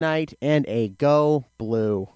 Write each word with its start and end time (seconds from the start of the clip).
night 0.00 0.34
and 0.40 0.64
a 0.68 0.88
go 0.88 1.44
blue. 1.58 2.08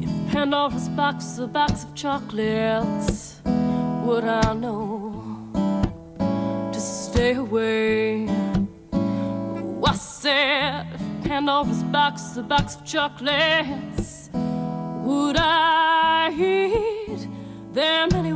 If 0.00 0.32
Pandora's 0.32 0.88
box 0.90 1.24
is 1.24 1.38
a 1.40 1.46
box 1.46 1.84
of 1.84 1.94
chocolates, 1.94 3.40
would 3.44 4.24
I 4.24 4.54
know 4.54 5.50
to 6.72 6.80
stay 6.80 7.34
away? 7.34 8.26
Oh, 8.92 9.82
I 9.86 9.94
said, 9.94 10.86
if 10.94 11.24
Pandora's 11.24 11.82
box 11.84 12.22
is 12.22 12.36
a 12.38 12.42
box 12.42 12.76
of 12.76 12.84
chocolates, 12.84 14.30
would 14.32 15.36
I 15.38 16.30
eat 16.32 17.28
them 17.72 18.08
anyway? 18.14 18.29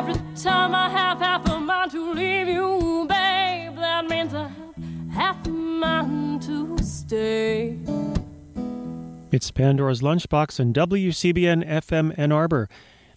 Every 0.00 0.14
time 0.34 0.74
I 0.74 0.88
have 0.88 1.18
half 1.18 1.46
a 1.50 1.60
mind 1.60 1.90
to 1.90 2.14
leave 2.14 2.48
you, 2.48 3.04
babe, 3.06 3.76
that 3.76 4.08
means 4.08 4.32
I 4.32 4.48
have 4.48 5.12
half 5.12 5.46
a 5.46 5.50
mind 5.50 6.40
to 6.44 6.78
stay. 6.78 7.76
It's 9.30 9.50
Pandora's 9.50 10.00
Lunchbox 10.00 10.58
and 10.58 10.74
WCBN 10.74 11.68
FM 11.68 12.14
Ann 12.16 12.32
Arbor. 12.32 12.70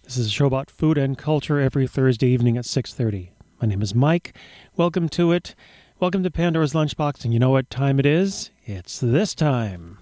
This 0.03 0.17
is 0.17 0.27
a 0.27 0.29
show 0.29 0.45
about 0.45 0.69
food 0.69 0.97
and 0.97 1.17
culture 1.17 1.57
every 1.57 1.87
Thursday 1.87 2.27
evening 2.27 2.57
at 2.57 2.65
6:30. 2.65 3.31
My 3.61 3.67
name 3.69 3.81
is 3.81 3.95
Mike. 3.95 4.35
Welcome 4.75 5.07
to 5.09 5.31
it. 5.31 5.55
Welcome 6.01 6.21
to 6.23 6.31
Pandora's 6.31 6.73
Lunchbox 6.73 7.23
and 7.23 7.33
you 7.33 7.39
know 7.39 7.51
what 7.51 7.69
time 7.69 7.97
it 7.97 8.05
is? 8.05 8.51
It's 8.65 8.99
this 8.99 9.33
time. 9.33 9.99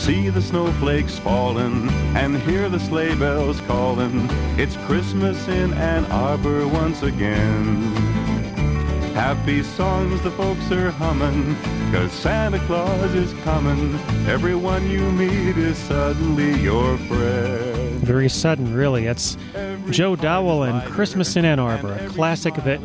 See 0.00 0.30
the 0.30 0.40
snowflakes 0.40 1.18
falling 1.18 1.90
and 2.16 2.40
hear 2.42 2.70
the 2.70 2.80
sleigh 2.80 3.14
bells 3.14 3.60
calling. 3.60 4.26
It's 4.58 4.74
Christmas 4.86 5.46
in 5.46 5.74
Ann 5.74 6.06
Arbor 6.06 6.66
once 6.66 7.02
again. 7.02 7.92
Happy 9.12 9.62
songs 9.62 10.22
the 10.22 10.30
folks 10.30 10.72
are 10.72 10.90
humming, 10.90 11.54
cause 11.92 12.10
Santa 12.12 12.58
Claus 12.60 13.12
is 13.12 13.34
coming. 13.44 13.94
Everyone 14.26 14.88
you 14.88 15.02
meet 15.12 15.58
is 15.58 15.76
suddenly 15.76 16.58
your 16.58 16.96
friend. 16.96 18.00
Very 18.00 18.30
sudden, 18.30 18.74
really. 18.74 19.04
It's 19.04 19.36
Joe 19.90 20.16
Dowell 20.16 20.62
and 20.62 20.82
Christmas 20.90 21.36
in 21.36 21.44
Ann 21.44 21.58
Arbor, 21.58 21.92
a 21.92 22.08
classic 22.08 22.54
that 22.54 22.80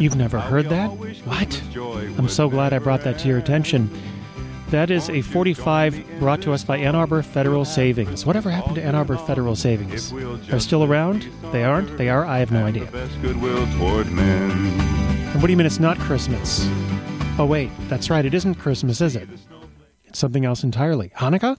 you've 0.00 0.16
never 0.16 0.40
heard 0.40 0.70
that? 0.70 0.90
What? 1.26 1.62
I'm 2.18 2.30
so 2.30 2.48
glad 2.48 2.72
I 2.72 2.78
brought 2.78 3.02
that 3.02 3.18
to 3.18 3.28
your 3.28 3.36
attention. 3.36 3.90
That 4.72 4.90
is 4.90 5.10
a 5.10 5.20
45 5.20 6.18
brought 6.18 6.40
to 6.40 6.52
us 6.52 6.64
by 6.64 6.78
Ann 6.78 6.94
Arbor 6.94 7.22
Federal 7.22 7.66
Savings. 7.66 8.24
Whatever 8.24 8.50
happened 8.50 8.76
to 8.76 8.82
Ann 8.82 8.94
Arbor 8.94 9.18
Federal 9.18 9.54
Savings? 9.54 10.10
They're 10.48 10.60
still 10.60 10.82
around? 10.82 11.28
They 11.52 11.62
aren't? 11.62 11.98
They 11.98 12.08
are? 12.08 12.24
I 12.24 12.38
have 12.38 12.50
no 12.50 12.64
idea. 12.64 12.84
And 12.84 13.42
what 15.34 15.46
do 15.46 15.50
you 15.50 15.58
mean 15.58 15.66
it's 15.66 15.78
not 15.78 15.98
Christmas? 15.98 16.66
Oh, 17.38 17.44
wait, 17.46 17.70
that's 17.90 18.08
right, 18.08 18.24
it 18.24 18.32
isn't 18.32 18.54
Christmas, 18.54 19.02
is 19.02 19.14
it? 19.14 19.28
It's 20.06 20.18
something 20.18 20.46
else 20.46 20.64
entirely. 20.64 21.10
Hanukkah, 21.18 21.58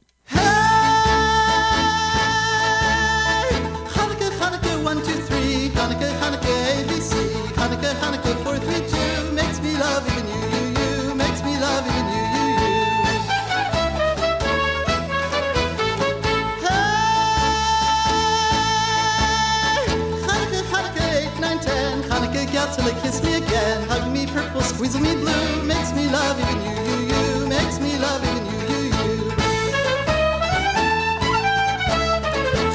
purple, 24.94 25.02
me 25.02 25.22
blue. 25.22 25.64
Makes 25.64 25.94
me 25.94 26.08
love 26.10 26.40
even 26.40 26.62
you, 26.64 26.72
you, 26.90 26.98
you. 27.12 27.48
Makes 27.48 27.80
me 27.80 27.98
love 27.98 28.24
even 28.24 28.46
you, 28.46 28.60
you, 28.70 28.80
you. 28.86 29.32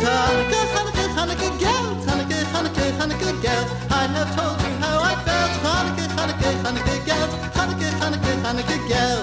Hanukkah, 0.03 0.67
Hanukkah, 0.75 1.09
Hanukkah, 1.19 1.53
gal. 1.61 1.85
Hanukkah, 2.07 2.45
Hanukkah, 2.53 2.91
Hanukkah, 2.99 3.43
gal. 3.43 3.65
I 3.91 4.07
have 4.07 4.31
told 4.37 4.61
you 4.63 4.73
how 4.83 4.99
I 5.03 5.15
felt. 5.27 5.53
Hanukkah, 5.65 6.09
Hanukkah, 6.19 6.55
Hanukkah, 6.65 6.99
gal. 7.07 7.29
Hanukkah, 7.59 7.93
Hanukkah, 8.01 8.37
Hanukkah, 8.47 8.89
gal. 8.89 9.21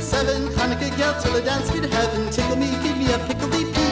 Seven. 0.00 0.42
Hanukkah, 0.58 0.90
gal, 0.98 1.14
till 1.20 1.32
the 1.32 1.40
dance 1.40 1.70
to 1.70 1.86
heaven. 1.88 2.30
Tickle 2.30 2.56
me, 2.56 2.66
feed 2.82 2.96
me 2.98 3.06
a 3.12 3.18
pickledy 3.18 3.64
peach. 3.72 3.89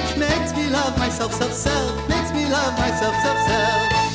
Makes 0.49 0.61
me 0.61 0.71
love 0.71 0.99
myself, 0.99 1.35
self, 1.35 1.53
self. 1.53 2.09
Makes 2.09 2.33
me 2.33 2.49
love 2.49 2.73
myself, 2.79 3.15
self, 3.23 3.39
self. 3.49 4.09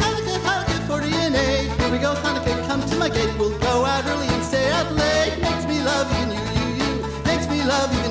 Hanukkah, 0.00 0.40
Hanukkah, 0.46 0.86
40 0.88 1.06
and 1.12 1.36
8. 1.36 1.70
Here 1.78 1.90
we 1.92 1.98
go, 1.98 2.14
Hanukkah, 2.14 2.66
come 2.66 2.80
to 2.88 2.96
my 2.96 3.10
gate. 3.10 3.30
We'll 3.38 3.58
go 3.58 3.84
out 3.84 4.06
early 4.06 4.28
and 4.28 4.42
stay 4.42 4.70
out 4.70 4.90
late. 4.94 5.38
Makes 5.42 5.66
me 5.66 5.82
love 5.82 6.08
you, 6.18 6.32
you, 6.34 6.66
you. 6.80 7.22
Makes 7.26 7.48
me 7.50 7.62
love 7.64 7.92
you. 7.92 8.07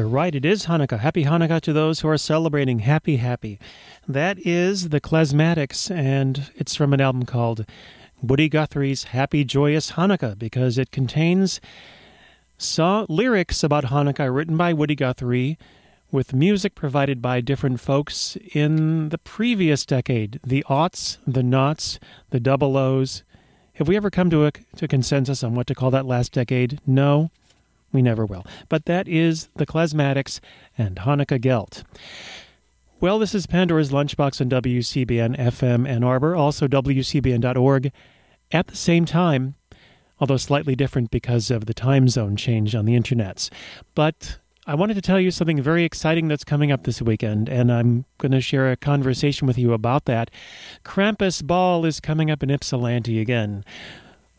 They're 0.00 0.08
right. 0.08 0.34
It 0.34 0.46
is 0.46 0.64
Hanukkah. 0.64 1.00
Happy 1.00 1.26
Hanukkah 1.26 1.60
to 1.60 1.74
those 1.74 2.00
who 2.00 2.08
are 2.08 2.16
celebrating. 2.16 2.78
Happy, 2.78 3.18
happy. 3.18 3.58
That 4.08 4.38
is 4.46 4.88
the 4.88 4.98
Klezmatics, 4.98 5.94
and 5.94 6.50
it's 6.54 6.74
from 6.74 6.94
an 6.94 7.02
album 7.02 7.26
called 7.26 7.66
Woody 8.22 8.48
Guthrie's 8.48 9.04
Happy 9.04 9.44
Joyous 9.44 9.90
Hanukkah 9.90 10.38
because 10.38 10.78
it 10.78 10.90
contains 10.90 11.60
so- 12.56 13.04
lyrics 13.10 13.62
about 13.62 13.84
Hanukkah 13.84 14.34
written 14.34 14.56
by 14.56 14.72
Woody 14.72 14.94
Guthrie 14.94 15.58
with 16.10 16.32
music 16.32 16.74
provided 16.74 17.20
by 17.20 17.42
different 17.42 17.78
folks 17.78 18.38
in 18.54 19.10
the 19.10 19.18
previous 19.18 19.84
decade 19.84 20.40
the 20.42 20.64
aughts, 20.66 21.18
the 21.26 21.42
noughts, 21.42 22.00
the 22.30 22.40
double 22.40 22.78
O's. 22.78 23.22
Have 23.74 23.86
we 23.86 23.96
ever 23.96 24.08
come 24.08 24.30
to 24.30 24.46
a 24.46 24.52
to 24.76 24.88
consensus 24.88 25.44
on 25.44 25.54
what 25.54 25.66
to 25.66 25.74
call 25.74 25.90
that 25.90 26.06
last 26.06 26.32
decade? 26.32 26.80
No. 26.86 27.30
We 27.92 28.02
never 28.02 28.24
will. 28.24 28.44
But 28.68 28.84
that 28.84 29.08
is 29.08 29.48
the 29.56 29.66
Klezmatics 29.66 30.40
and 30.78 30.96
Hanukkah 30.96 31.40
Gelt. 31.40 31.82
Well, 33.00 33.18
this 33.18 33.34
is 33.34 33.46
Pandora's 33.46 33.90
Lunchbox 33.90 34.40
on 34.40 34.50
WCBN 34.50 35.38
FM 35.38 35.88
Ann 35.88 36.04
Arbor, 36.04 36.36
also 36.36 36.68
WCBN.org. 36.68 37.92
At 38.52 38.66
the 38.66 38.76
same 38.76 39.06
time, 39.06 39.54
although 40.18 40.36
slightly 40.36 40.76
different 40.76 41.10
because 41.10 41.50
of 41.50 41.66
the 41.66 41.74
time 41.74 42.08
zone 42.08 42.36
change 42.36 42.74
on 42.74 42.84
the 42.84 42.98
internets. 42.98 43.48
But 43.94 44.38
I 44.66 44.74
wanted 44.74 44.94
to 44.94 45.00
tell 45.00 45.18
you 45.18 45.30
something 45.30 45.60
very 45.62 45.84
exciting 45.84 46.28
that's 46.28 46.44
coming 46.44 46.70
up 46.70 46.84
this 46.84 47.00
weekend, 47.00 47.48
and 47.48 47.72
I'm 47.72 48.04
going 48.18 48.32
to 48.32 48.40
share 48.40 48.70
a 48.70 48.76
conversation 48.76 49.46
with 49.46 49.56
you 49.56 49.72
about 49.72 50.04
that. 50.04 50.30
Krampus 50.84 51.44
Ball 51.44 51.84
is 51.86 52.00
coming 52.00 52.30
up 52.30 52.42
in 52.42 52.50
Ypsilanti 52.50 53.18
again. 53.18 53.64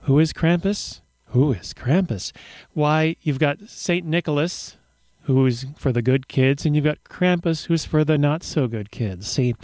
Who 0.02 0.20
is 0.20 0.34
Krampus? 0.34 1.01
Who 1.32 1.54
is 1.54 1.74
Krampus? 1.74 2.34
Why, 2.74 3.16
you've 3.22 3.40
got 3.40 3.70
St. 3.70 4.06
Nicholas, 4.06 4.76
who's 5.24 5.66
for 5.78 5.94
the 5.94 6.02
good 6.02 6.28
kids, 6.28 6.66
and 6.66 6.76
you've 6.76 6.84
got 6.84 7.06
Krampus, 7.06 7.68
who's 7.68 7.86
for 7.86 8.04
the 8.04 8.18
not 8.18 8.44
so 8.44 8.68
good 8.68 8.92
kids. 8.92 9.32
See, 9.32 9.56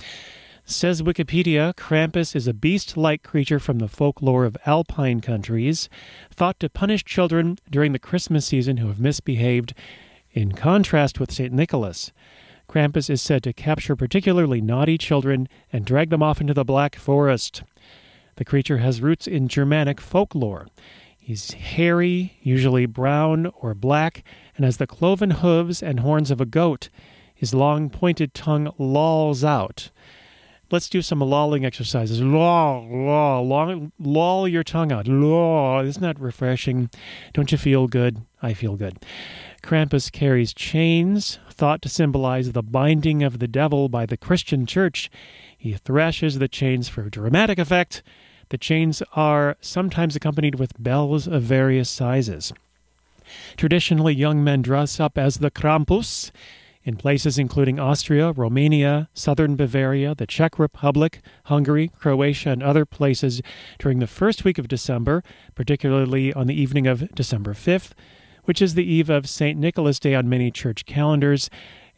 says 0.64 1.02
Wikipedia, 1.02 1.74
Krampus 1.74 2.38
is 2.38 2.48
a 2.48 2.54
beast 2.54 2.96
like 2.96 3.22
creature 3.22 3.60
from 3.60 3.80
the 3.80 3.90
folklore 3.90 4.46
of 4.46 4.56
alpine 4.66 5.20
countries, 5.20 5.90
thought 6.32 6.58
to 6.62 6.70
punish 6.70 7.04
children 7.04 7.58
during 7.70 7.92
the 7.92 8.00
Christmas 8.00 8.46
season 8.46 8.78
who 8.78 8.88
have 8.88 9.00
misbehaved. 9.00 9.74
In 10.32 10.54
contrast 10.54 11.20
with 11.20 11.34
St. 11.34 11.52
Nicholas, 11.52 12.14
Krampus 12.70 13.10
is 13.10 13.22
said 13.22 13.44
to 13.44 13.52
capture 13.52 13.96
particularly 13.98 14.62
naughty 14.62 14.98
children 14.98 15.50
and 15.74 15.84
drag 15.84 16.12
them 16.12 16.24
off 16.24 16.40
into 16.40 16.54
the 16.54 16.64
Black 16.64 16.96
Forest. 16.96 17.64
The 18.38 18.46
creature 18.46 18.78
has 18.78 19.02
roots 19.02 19.28
in 19.28 19.50
Germanic 19.50 20.00
folklore. 20.00 20.68
He's 21.28 21.52
hairy, 21.52 22.38
usually 22.42 22.86
brown 22.86 23.52
or 23.60 23.74
black, 23.74 24.24
and 24.56 24.64
has 24.64 24.78
the 24.78 24.88
cloven 24.88 25.32
hooves 25.32 25.84
and 25.84 26.00
horns 26.00 26.32
of 26.32 26.40
a 26.40 26.46
goat. 26.46 26.88
His 27.36 27.54
long 27.54 27.90
pointed 27.90 28.34
tongue 28.34 28.72
lolls 28.78 29.44
out. 29.44 29.92
Let's 30.72 30.88
do 30.88 31.02
some 31.02 31.20
lolling 31.20 31.66
exercises. 31.66 32.22
Loll, 32.22 32.88
loll, 32.90 33.46
loll, 33.46 33.92
loll 34.00 34.48
your 34.48 34.64
tongue 34.64 34.94
out. 34.94 35.10
Loll. 35.10 35.82
Isn't 35.82 36.02
that 36.02 36.18
refreshing? 36.18 36.90
Don't 37.34 37.52
you 37.52 37.58
feel 37.58 37.88
good? 37.88 38.22
I 38.42 38.54
feel 38.54 38.78
good. 38.78 39.04
Krampus 39.62 40.10
carries 40.10 40.54
chains, 40.54 41.40
thought 41.52 41.82
to 41.82 41.90
symbolize 41.90 42.54
the 42.54 42.64
binding 42.64 43.22
of 43.22 43.40
the 43.40 43.50
devil 43.50 43.90
by 43.90 44.06
the 44.06 44.16
Christian 44.16 44.66
church. 44.66 45.12
He 45.58 45.74
thrashes 45.74 46.40
the 46.40 46.48
chains 46.48 46.88
for 46.88 47.10
dramatic 47.10 47.60
effect. 47.60 48.02
The 48.50 48.58
chains 48.58 49.04
are 49.14 49.58
sometimes 49.62 50.16
accompanied 50.16 50.56
with 50.56 50.82
bells 50.82 51.28
of 51.28 51.44
various 51.44 51.90
sizes. 51.90 52.54
Traditionally, 53.58 54.14
young 54.14 54.44
men 54.44 54.62
dress 54.62 55.00
up 55.00 55.18
as 55.18 55.38
the 55.38 55.52
Krampus 55.52 56.32
in 56.88 56.96
places 56.96 57.38
including 57.38 57.80
Austria, 57.80 58.32
Romania, 58.32 59.10
southern 59.14 59.58
Bavaria, 59.58 60.16
the 60.16 60.26
Czech 60.26 60.58
Republic, 60.58 61.20
Hungary, 61.44 61.92
Croatia, 62.00 62.52
and 62.52 62.64
other 62.64 62.86
places 62.86 63.42
during 63.78 64.00
the 64.00 64.08
first 64.08 64.46
week 64.46 64.58
of 64.58 64.70
December, 64.70 65.22
particularly 65.54 66.32
on 66.34 66.48
the 66.48 66.60
evening 66.60 66.88
of 66.88 67.14
December 67.14 67.54
5th, 67.54 67.92
which 68.46 68.62
is 68.62 68.76
the 68.76 68.90
eve 68.90 69.10
of 69.10 69.28
St. 69.28 69.60
Nicholas 69.60 70.00
Day 70.00 70.16
on 70.16 70.30
many 70.30 70.50
church 70.50 70.86
calendars. 70.86 71.50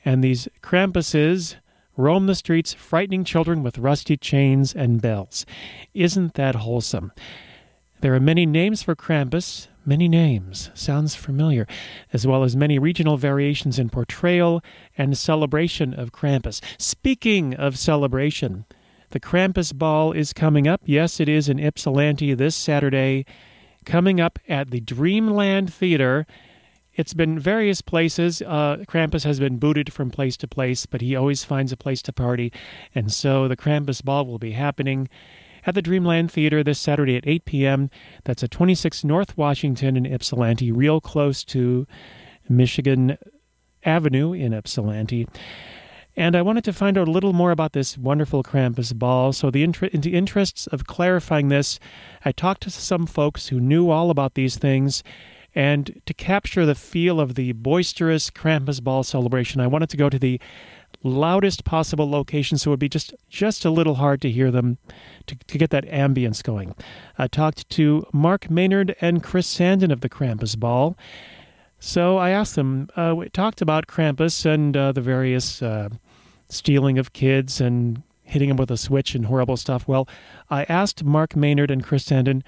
And 0.03 0.23
these 0.23 0.47
Krampuses 0.63 1.57
roam 1.99 2.27
the 2.27 2.35
streets, 2.35 2.73
frightening 2.73 3.25
children 3.25 3.61
with 3.61 3.77
rusty 3.77 4.15
chains 4.15 4.73
and 4.73 5.01
bells. 5.01 5.45
Isn't 5.93 6.35
that 6.35 6.55
wholesome? 6.55 7.11
There 8.01 8.15
are 8.15 8.19
many 8.21 8.45
names 8.45 8.81
for 8.81 8.95
Krampus, 8.95 9.67
many 9.85 10.07
names, 10.07 10.71
sounds 10.73 11.15
familiar, 11.15 11.67
as 12.13 12.25
well 12.25 12.45
as 12.45 12.55
many 12.55 12.79
regional 12.79 13.17
variations 13.17 13.77
in 13.77 13.89
portrayal 13.89 14.63
and 14.97 15.17
celebration 15.17 15.93
of 15.93 16.13
Krampus. 16.13 16.61
Speaking 16.77 17.53
of 17.55 17.77
celebration, 17.77 18.63
the 19.09 19.19
Krampus 19.19 19.77
Ball 19.77 20.13
is 20.13 20.31
coming 20.31 20.69
up. 20.69 20.81
Yes, 20.85 21.19
it 21.19 21.27
is 21.27 21.49
in 21.49 21.59
Ypsilanti 21.59 22.33
this 22.33 22.55
Saturday, 22.55 23.25
coming 23.85 24.21
up 24.21 24.39
at 24.47 24.71
the 24.71 24.79
Dreamland 24.79 25.73
Theater. 25.73 26.25
It's 26.99 27.13
been 27.13 27.39
various 27.39 27.81
places. 27.81 28.41
Uh, 28.41 28.83
Krampus 28.85 29.23
has 29.23 29.39
been 29.39 29.55
booted 29.55 29.93
from 29.93 30.11
place 30.11 30.35
to 30.35 30.49
place, 30.49 30.85
but 30.85 30.99
he 30.99 31.15
always 31.15 31.45
finds 31.45 31.71
a 31.71 31.77
place 31.77 32.01
to 32.01 32.11
party. 32.11 32.51
And 32.93 33.09
so 33.09 33.47
the 33.47 33.55
Krampus 33.55 34.03
Ball 34.03 34.25
will 34.25 34.37
be 34.37 34.51
happening 34.51 35.07
at 35.65 35.75
the 35.75 35.81
Dreamland 35.81 36.29
Theater 36.29 36.61
this 36.61 36.77
Saturday 36.77 37.15
at 37.15 37.25
8 37.25 37.45
p.m. 37.45 37.89
That's 38.25 38.43
at 38.43 38.51
26 38.51 39.05
North 39.05 39.37
Washington 39.37 39.95
in 39.95 40.05
Ypsilanti, 40.05 40.73
real 40.73 40.99
close 40.99 41.45
to 41.45 41.87
Michigan 42.49 43.17
Avenue 43.85 44.33
in 44.33 44.51
Ypsilanti. 44.53 45.25
And 46.17 46.35
I 46.35 46.41
wanted 46.41 46.65
to 46.65 46.73
find 46.73 46.97
out 46.97 47.07
a 47.07 47.11
little 47.11 47.31
more 47.31 47.51
about 47.51 47.71
this 47.71 47.97
wonderful 47.97 48.43
Krampus 48.43 48.93
ball. 48.93 49.31
So, 49.31 49.49
the 49.49 49.63
inter- 49.63 49.85
in 49.85 50.01
the 50.01 50.15
interests 50.15 50.67
of 50.67 50.85
clarifying 50.85 51.47
this, 51.47 51.79
I 52.25 52.33
talked 52.33 52.63
to 52.63 52.69
some 52.69 53.05
folks 53.05 53.47
who 53.47 53.61
knew 53.61 53.89
all 53.89 54.09
about 54.09 54.33
these 54.33 54.57
things. 54.57 55.01
And 55.55 56.01
to 56.05 56.13
capture 56.13 56.65
the 56.65 56.75
feel 56.75 57.19
of 57.19 57.35
the 57.35 57.53
boisterous 57.53 58.29
Krampus 58.29 58.83
ball 58.83 59.03
celebration, 59.03 59.61
I 59.61 59.67
wanted 59.67 59.89
to 59.89 59.97
go 59.97 60.09
to 60.09 60.19
the 60.19 60.39
loudest 61.03 61.63
possible 61.63 62.09
location 62.09 62.57
so 62.57 62.69
it 62.69 62.73
would 62.73 62.79
be 62.79 62.89
just 62.89 63.13
just 63.29 63.63
a 63.63 63.69
little 63.69 63.95
hard 63.95 64.21
to 64.21 64.29
hear 64.29 64.51
them 64.51 64.77
to, 65.27 65.35
to 65.35 65.57
get 65.57 65.69
that 65.69 65.85
ambience 65.85 66.43
going. 66.43 66.75
I 67.17 67.27
talked 67.27 67.69
to 67.71 68.05
Mark 68.11 68.49
Maynard 68.49 68.95
and 68.99 69.23
Chris 69.23 69.47
Sandin 69.47 69.91
of 69.91 70.01
the 70.01 70.09
Krampus 70.09 70.57
Ball. 70.59 70.97
So 71.79 72.17
I 72.17 72.31
asked 72.31 72.55
them, 72.55 72.89
uh, 72.97 73.13
we 73.15 73.29
talked 73.29 73.61
about 73.61 73.87
Krampus 73.87 74.45
and 74.45 74.75
uh, 74.75 74.91
the 74.91 75.01
various 75.01 75.61
uh, 75.61 75.89
stealing 76.49 76.97
of 76.97 77.13
kids 77.13 77.61
and 77.61 78.03
hitting 78.23 78.49
them 78.49 78.57
with 78.57 78.69
a 78.69 78.77
switch 78.77 79.15
and 79.15 79.25
horrible 79.25 79.57
stuff. 79.57 79.87
Well, 79.87 80.07
I 80.49 80.63
asked 80.65 81.03
Mark 81.03 81.35
Maynard 81.35 81.71
and 81.71 81.83
Chris 81.83 82.05
Sandin, 82.05 82.43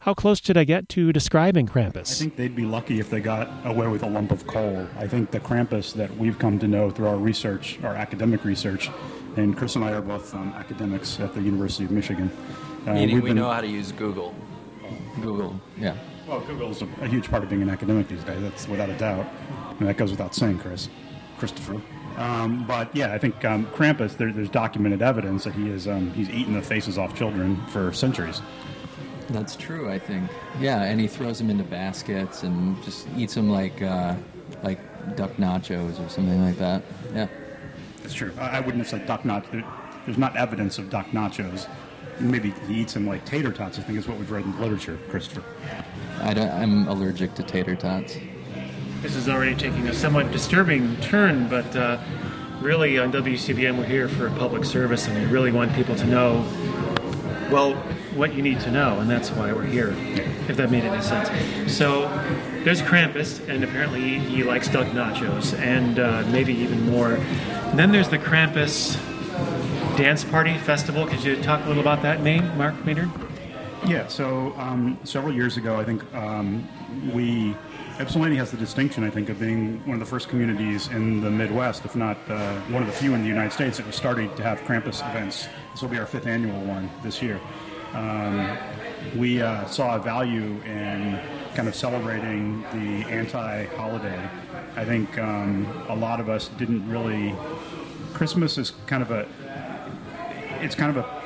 how 0.00 0.14
close 0.14 0.40
did 0.40 0.56
I 0.56 0.64
get 0.64 0.88
to 0.90 1.12
describing 1.12 1.66
Krampus? 1.66 2.12
I 2.12 2.14
think 2.14 2.36
they'd 2.36 2.54
be 2.54 2.64
lucky 2.64 3.00
if 3.00 3.10
they 3.10 3.20
got 3.20 3.48
away 3.64 3.88
with 3.88 4.02
a 4.02 4.08
lump 4.08 4.30
of 4.30 4.46
coal. 4.46 4.86
I 4.96 5.06
think 5.06 5.30
the 5.30 5.40
Krampus 5.40 5.92
that 5.94 6.16
we've 6.16 6.38
come 6.38 6.58
to 6.60 6.68
know 6.68 6.90
through 6.90 7.08
our 7.08 7.16
research, 7.16 7.78
our 7.82 7.94
academic 7.94 8.44
research, 8.44 8.90
and 9.36 9.56
Chris 9.56 9.76
and 9.76 9.84
I 9.84 9.92
are 9.92 10.00
both 10.00 10.34
um, 10.34 10.52
academics 10.56 11.18
at 11.20 11.34
the 11.34 11.40
University 11.42 11.84
of 11.84 11.90
Michigan. 11.90 12.30
Uh, 12.86 12.94
Meaning 12.94 13.16
we've 13.16 13.24
been- 13.24 13.36
know 13.36 13.50
how 13.50 13.60
to 13.60 13.66
use 13.66 13.92
Google. 13.92 14.34
Google, 15.20 15.60
yeah. 15.78 15.94
Well, 16.26 16.40
Google's 16.40 16.82
a, 16.82 16.88
a 17.00 17.06
huge 17.06 17.28
part 17.28 17.42
of 17.42 17.48
being 17.48 17.62
an 17.62 17.70
academic 17.70 18.08
these 18.08 18.22
days. 18.22 18.40
That's 18.40 18.68
without 18.68 18.90
a 18.90 18.96
doubt. 18.98 19.26
And 19.80 19.88
that 19.88 19.96
goes 19.96 20.10
without 20.10 20.34
saying, 20.34 20.58
Chris, 20.58 20.88
Christopher. 21.38 21.80
Um, 22.16 22.64
but 22.66 22.94
yeah, 22.94 23.12
I 23.14 23.18
think 23.18 23.44
um, 23.44 23.66
Krampus. 23.66 24.16
There, 24.16 24.32
there's 24.32 24.50
documented 24.50 25.02
evidence 25.02 25.44
that 25.44 25.54
he 25.54 25.68
is 25.68 25.86
um, 25.88 26.10
he's 26.12 26.28
eaten 26.30 26.54
the 26.54 26.62
faces 26.62 26.98
off 26.98 27.16
children 27.16 27.56
for 27.68 27.92
centuries. 27.92 28.42
That's 29.30 29.56
true, 29.56 29.90
I 29.90 29.98
think. 29.98 30.30
Yeah, 30.58 30.82
and 30.82 31.00
he 31.00 31.06
throws 31.06 31.38
them 31.38 31.50
into 31.50 31.64
baskets 31.64 32.42
and 32.42 32.82
just 32.82 33.06
eats 33.16 33.34
them 33.34 33.50
like 33.50 33.82
uh, 33.82 34.14
like 34.62 34.78
duck 35.16 35.32
nachos 35.32 36.04
or 36.04 36.08
something 36.08 36.42
like 36.44 36.56
that. 36.58 36.82
Yeah. 37.14 37.28
That's 38.02 38.14
true. 38.14 38.32
I, 38.38 38.56
I 38.56 38.60
wouldn't 38.60 38.78
have 38.78 38.88
said 38.88 39.06
Doc 39.06 39.24
Nach. 39.24 39.44
There's 40.06 40.18
not 40.18 40.36
evidence 40.36 40.78
of 40.78 40.88
duck 40.88 41.06
Nachos. 41.08 41.68
Maybe 42.20 42.54
he 42.66 42.80
eats 42.80 42.94
them 42.94 43.06
like 43.06 43.24
tater 43.26 43.52
tots. 43.52 43.78
I 43.78 43.82
think 43.82 43.98
is 43.98 44.08
what 44.08 44.18
we've 44.18 44.30
read 44.30 44.44
in 44.44 44.52
the 44.52 44.60
literature, 44.60 44.98
Christopher. 45.08 45.44
I 46.22 46.34
don't, 46.34 46.50
I'm 46.50 46.88
allergic 46.88 47.34
to 47.34 47.42
tater 47.42 47.76
tots. 47.76 48.16
This 49.02 49.14
is 49.14 49.28
already 49.28 49.54
taking 49.54 49.86
a 49.88 49.94
somewhat 49.94 50.32
disturbing 50.32 50.96
turn, 51.00 51.48
but 51.48 51.76
uh, 51.76 52.02
really 52.60 52.98
on 52.98 53.12
WCBN 53.12 53.78
we're 53.78 53.84
here 53.84 54.08
for 54.08 54.26
a 54.26 54.32
public 54.32 54.64
service 54.64 55.06
and 55.06 55.16
we 55.16 55.26
really 55.26 55.52
want 55.52 55.72
people 55.74 55.94
to 55.94 56.06
know, 56.06 56.44
well, 57.52 57.80
what 58.18 58.34
you 58.34 58.42
need 58.42 58.60
to 58.60 58.70
know, 58.70 58.98
and 58.98 59.08
that's 59.08 59.30
why 59.30 59.52
we're 59.52 59.62
here, 59.62 59.94
if 60.48 60.56
that 60.56 60.70
made 60.70 60.84
any 60.84 61.00
sense. 61.00 61.28
So 61.72 62.08
there's 62.64 62.82
Krampus, 62.82 63.48
and 63.48 63.62
apparently 63.62 64.18
he, 64.18 64.42
likes 64.42 64.68
duck 64.68 64.88
nachos, 64.88 65.56
and 65.58 65.98
uh, 65.98 66.24
maybe 66.30 66.52
even 66.52 66.90
more. 66.90 67.14
And 67.14 67.78
then 67.78 67.92
there's 67.92 68.08
the 68.08 68.18
Krampus 68.18 68.96
Dance 69.96 70.24
Party 70.24 70.58
Festival. 70.58 71.06
Could 71.06 71.22
you 71.22 71.40
talk 71.42 71.64
a 71.64 71.68
little 71.68 71.80
about 71.80 72.02
that, 72.02 72.22
May, 72.22 72.40
Mark 72.40 72.84
Maynard? 72.84 73.10
Yeah. 73.86 74.08
So 74.08 74.52
um, 74.56 74.98
several 75.04 75.32
years 75.32 75.56
ago, 75.56 75.78
I 75.78 75.84
think 75.84 76.02
um, 76.14 76.68
we 77.12 77.54
Ypsilanti 78.00 78.36
has 78.36 78.52
the 78.52 78.56
distinction, 78.56 79.02
I 79.02 79.10
think, 79.10 79.28
of 79.28 79.40
being 79.40 79.80
one 79.80 79.94
of 79.94 80.00
the 80.00 80.06
first 80.06 80.28
communities 80.28 80.86
in 80.88 81.20
the 81.20 81.30
Midwest, 81.30 81.84
if 81.84 81.96
not 81.96 82.16
uh, 82.28 82.60
one 82.62 82.82
of 82.82 82.88
the 82.88 82.94
few 82.94 83.12
in 83.14 83.22
the 83.22 83.28
United 83.28 83.52
States, 83.52 83.78
that 83.78 83.86
was 83.86 83.96
starting 83.96 84.32
to 84.36 84.42
have 84.44 84.60
Krampus 84.60 85.00
events. 85.10 85.48
This 85.72 85.82
will 85.82 85.88
be 85.88 85.98
our 85.98 86.06
fifth 86.06 86.26
annual 86.26 86.60
one 86.64 86.88
this 87.02 87.20
year. 87.20 87.40
Um, 87.92 88.56
we 89.16 89.42
uh, 89.42 89.64
saw 89.66 89.96
a 89.96 89.98
value 89.98 90.60
in 90.64 91.20
kind 91.54 91.68
of 91.68 91.74
celebrating 91.74 92.62
the 92.72 93.08
anti-holiday. 93.08 94.28
I 94.76 94.84
think 94.84 95.18
um, 95.18 95.66
a 95.88 95.96
lot 95.96 96.20
of 96.20 96.28
us 96.28 96.48
didn't 96.58 96.88
really. 96.88 97.34
Christmas 98.12 98.58
is 98.58 98.72
kind 98.86 99.02
of 99.02 99.10
a. 99.10 99.26
It's 100.60 100.74
kind 100.74 100.96
of 100.96 101.04
a 101.04 101.18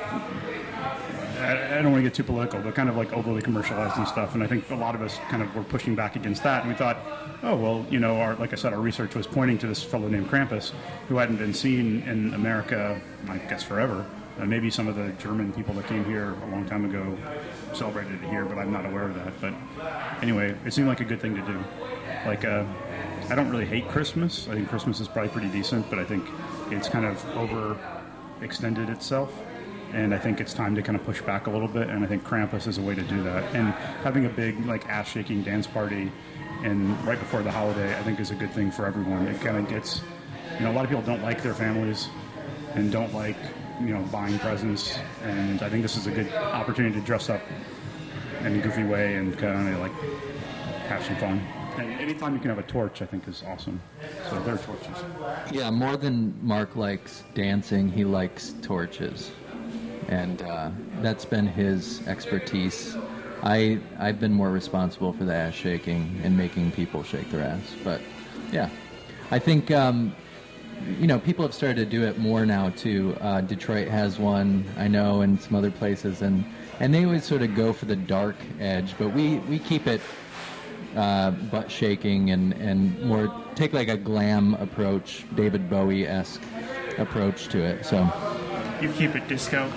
I, 1.43 1.81
don't 1.81 1.91
want 1.91 1.97
to 1.97 2.03
get 2.03 2.13
too 2.13 2.23
political, 2.23 2.61
but 2.61 2.73
kind 2.75 2.89
of 2.89 2.95
like 2.95 3.11
overly 3.13 3.41
commercialized 3.41 3.97
and 3.97 4.07
stuff. 4.07 4.33
And 4.33 4.43
I 4.43 4.47
think 4.47 4.69
a 4.71 4.75
lot 4.75 4.95
of 4.95 5.01
us 5.01 5.17
kind 5.29 5.43
of 5.43 5.53
were 5.55 5.63
pushing 5.63 5.95
back 5.95 6.15
against 6.15 6.43
that. 6.43 6.61
And 6.61 6.71
we 6.71 6.75
thought, 6.75 6.97
oh 7.43 7.55
well, 7.55 7.85
you 7.89 7.99
know, 7.99 8.17
our, 8.17 8.35
like 8.35 8.53
I 8.53 8.55
said, 8.55 8.73
our 8.73 8.79
research 8.79 9.15
was 9.15 9.27
pointing 9.27 9.57
to 9.59 9.67
this 9.67 9.83
fellow 9.83 10.07
named 10.07 10.29
Krampus, 10.29 10.71
who 11.09 11.17
hadn't 11.17 11.37
been 11.37 11.53
seen 11.53 12.03
in 12.03 12.33
America, 12.33 12.99
I 13.27 13.37
guess, 13.37 13.63
forever. 13.63 14.05
Uh, 14.39 14.45
maybe 14.45 14.69
some 14.69 14.87
of 14.87 14.95
the 14.95 15.09
German 15.13 15.53
people 15.53 15.73
that 15.75 15.87
came 15.87 16.03
here 16.05 16.33
a 16.33 16.47
long 16.47 16.65
time 16.65 16.85
ago 16.85 17.17
celebrated 17.73 18.13
it 18.13 18.29
here, 18.29 18.45
but 18.45 18.57
I'm 18.57 18.71
not 18.71 18.85
aware 18.85 19.03
of 19.03 19.15
that. 19.15 19.39
But 19.39 19.53
anyway, 20.23 20.55
it 20.65 20.73
seemed 20.73 20.87
like 20.87 21.01
a 21.01 21.05
good 21.05 21.21
thing 21.21 21.35
to 21.35 21.41
do. 21.41 21.63
Like, 22.25 22.43
uh, 22.43 22.65
I 23.29 23.35
don't 23.35 23.49
really 23.49 23.65
hate 23.65 23.87
Christmas. 23.89 24.47
I 24.47 24.55
think 24.55 24.69
Christmas 24.69 24.99
is 24.99 25.07
probably 25.07 25.29
pretty 25.29 25.49
decent, 25.49 25.89
but 25.89 25.99
I 25.99 26.05
think 26.05 26.27
it's 26.71 26.89
kind 26.89 27.05
of 27.05 27.17
overextended 27.35 28.89
itself 28.89 29.31
and 29.93 30.13
I 30.13 30.17
think 30.17 30.41
it's 30.41 30.53
time 30.53 30.75
to 30.75 30.81
kind 30.81 30.97
of 30.97 31.05
push 31.05 31.21
back 31.21 31.47
a 31.47 31.51
little 31.51 31.67
bit. 31.67 31.89
And 31.89 32.03
I 32.03 32.07
think 32.07 32.23
Krampus 32.23 32.67
is 32.67 32.79
a 32.79 32.81
way 32.81 32.95
to 32.95 33.03
do 33.03 33.21
that. 33.23 33.43
And 33.55 33.67
having 34.03 34.25
a 34.25 34.29
big 34.29 34.65
like 34.65 34.89
ass 34.89 35.07
shaking 35.07 35.43
dance 35.43 35.67
party, 35.67 36.11
and 36.63 36.99
right 37.05 37.19
before 37.19 37.43
the 37.43 37.51
holiday, 37.51 37.97
I 37.97 38.01
think 38.03 38.19
is 38.19 38.31
a 38.31 38.35
good 38.35 38.51
thing 38.51 38.71
for 38.71 38.85
everyone. 38.85 39.27
It 39.27 39.39
kind 39.41 39.57
of 39.57 39.69
gets, 39.69 40.01
you 40.57 40.65
know, 40.65 40.71
a 40.71 40.73
lot 40.73 40.83
of 40.83 40.89
people 40.89 41.03
don't 41.03 41.21
like 41.21 41.43
their 41.43 41.53
families, 41.53 42.09
and 42.73 42.91
don't 42.91 43.13
like 43.13 43.37
you 43.79 43.93
know 43.93 44.01
buying 44.11 44.37
presents, 44.39 44.97
and 45.23 45.61
I 45.61 45.69
think 45.69 45.81
this 45.81 45.97
is 45.97 46.07
a 46.07 46.11
good 46.11 46.33
opportunity 46.33 46.99
to 46.99 47.05
dress 47.05 47.29
up 47.29 47.41
in 48.41 48.55
a 48.55 48.61
goofy 48.61 48.83
way 48.83 49.15
and 49.15 49.37
kind 49.37 49.73
of 49.73 49.79
like 49.79 49.93
have 50.87 51.03
some 51.03 51.15
fun. 51.17 51.39
And 51.77 51.91
anytime 51.99 52.33
you 52.35 52.39
can 52.39 52.49
have 52.49 52.59
a 52.59 52.63
torch, 52.63 53.01
I 53.01 53.05
think 53.05 53.27
is 53.27 53.43
awesome. 53.47 53.81
So 54.29 54.39
they're 54.43 54.57
torches. 54.57 55.03
Yeah, 55.51 55.71
more 55.71 55.97
than 55.97 56.37
Mark 56.45 56.75
likes 56.75 57.23
dancing, 57.33 57.89
he 57.89 58.05
likes 58.05 58.53
torches 58.61 59.31
and 60.07 60.41
uh, 60.41 60.69
that's 61.01 61.25
been 61.25 61.47
his 61.47 62.05
expertise. 62.07 62.95
I 63.41 63.79
I've 63.99 64.19
been 64.19 64.33
more 64.33 64.51
responsible 64.51 65.13
for 65.13 65.25
the 65.25 65.33
ass 65.33 65.53
shaking 65.53 66.21
and 66.23 66.37
making 66.37 66.71
people 66.71 67.03
shake 67.03 67.29
their 67.31 67.41
ass. 67.41 67.75
But 67.83 68.01
yeah, 68.51 68.69
I 69.31 69.39
think 69.39 69.71
um, 69.71 70.15
you 70.99 71.07
know 71.07 71.19
people 71.19 71.43
have 71.45 71.53
started 71.53 71.77
to 71.77 71.85
do 71.85 72.03
it 72.03 72.17
more 72.19 72.45
now 72.45 72.69
too. 72.71 73.15
Uh, 73.21 73.41
Detroit 73.41 73.87
has 73.87 74.19
one, 74.19 74.65
I 74.77 74.87
know, 74.87 75.21
and 75.21 75.41
some 75.41 75.55
other 75.55 75.71
places, 75.71 76.21
and 76.21 76.43
and 76.79 76.93
they 76.93 77.05
always 77.05 77.23
sort 77.23 77.41
of 77.41 77.55
go 77.55 77.73
for 77.73 77.85
the 77.85 77.95
dark 77.95 78.35
edge, 78.59 78.95
but 78.97 79.09
we 79.09 79.37
we 79.39 79.59
keep 79.59 79.87
it 79.87 80.01
uh, 80.95 81.31
butt 81.31 81.71
shaking 81.71 82.31
and 82.31 82.53
and 82.53 82.99
more 83.03 83.33
take 83.55 83.73
like 83.73 83.87
a 83.89 83.97
glam 83.97 84.55
approach, 84.55 85.25
David 85.35 85.69
Bowie 85.69 86.07
esque 86.07 86.41
approach 86.97 87.47
to 87.49 87.59
it. 87.63 87.85
So 87.85 88.07
You 88.81 88.89
keep 88.93 89.15
it 89.15 89.27
disco. 89.27 89.71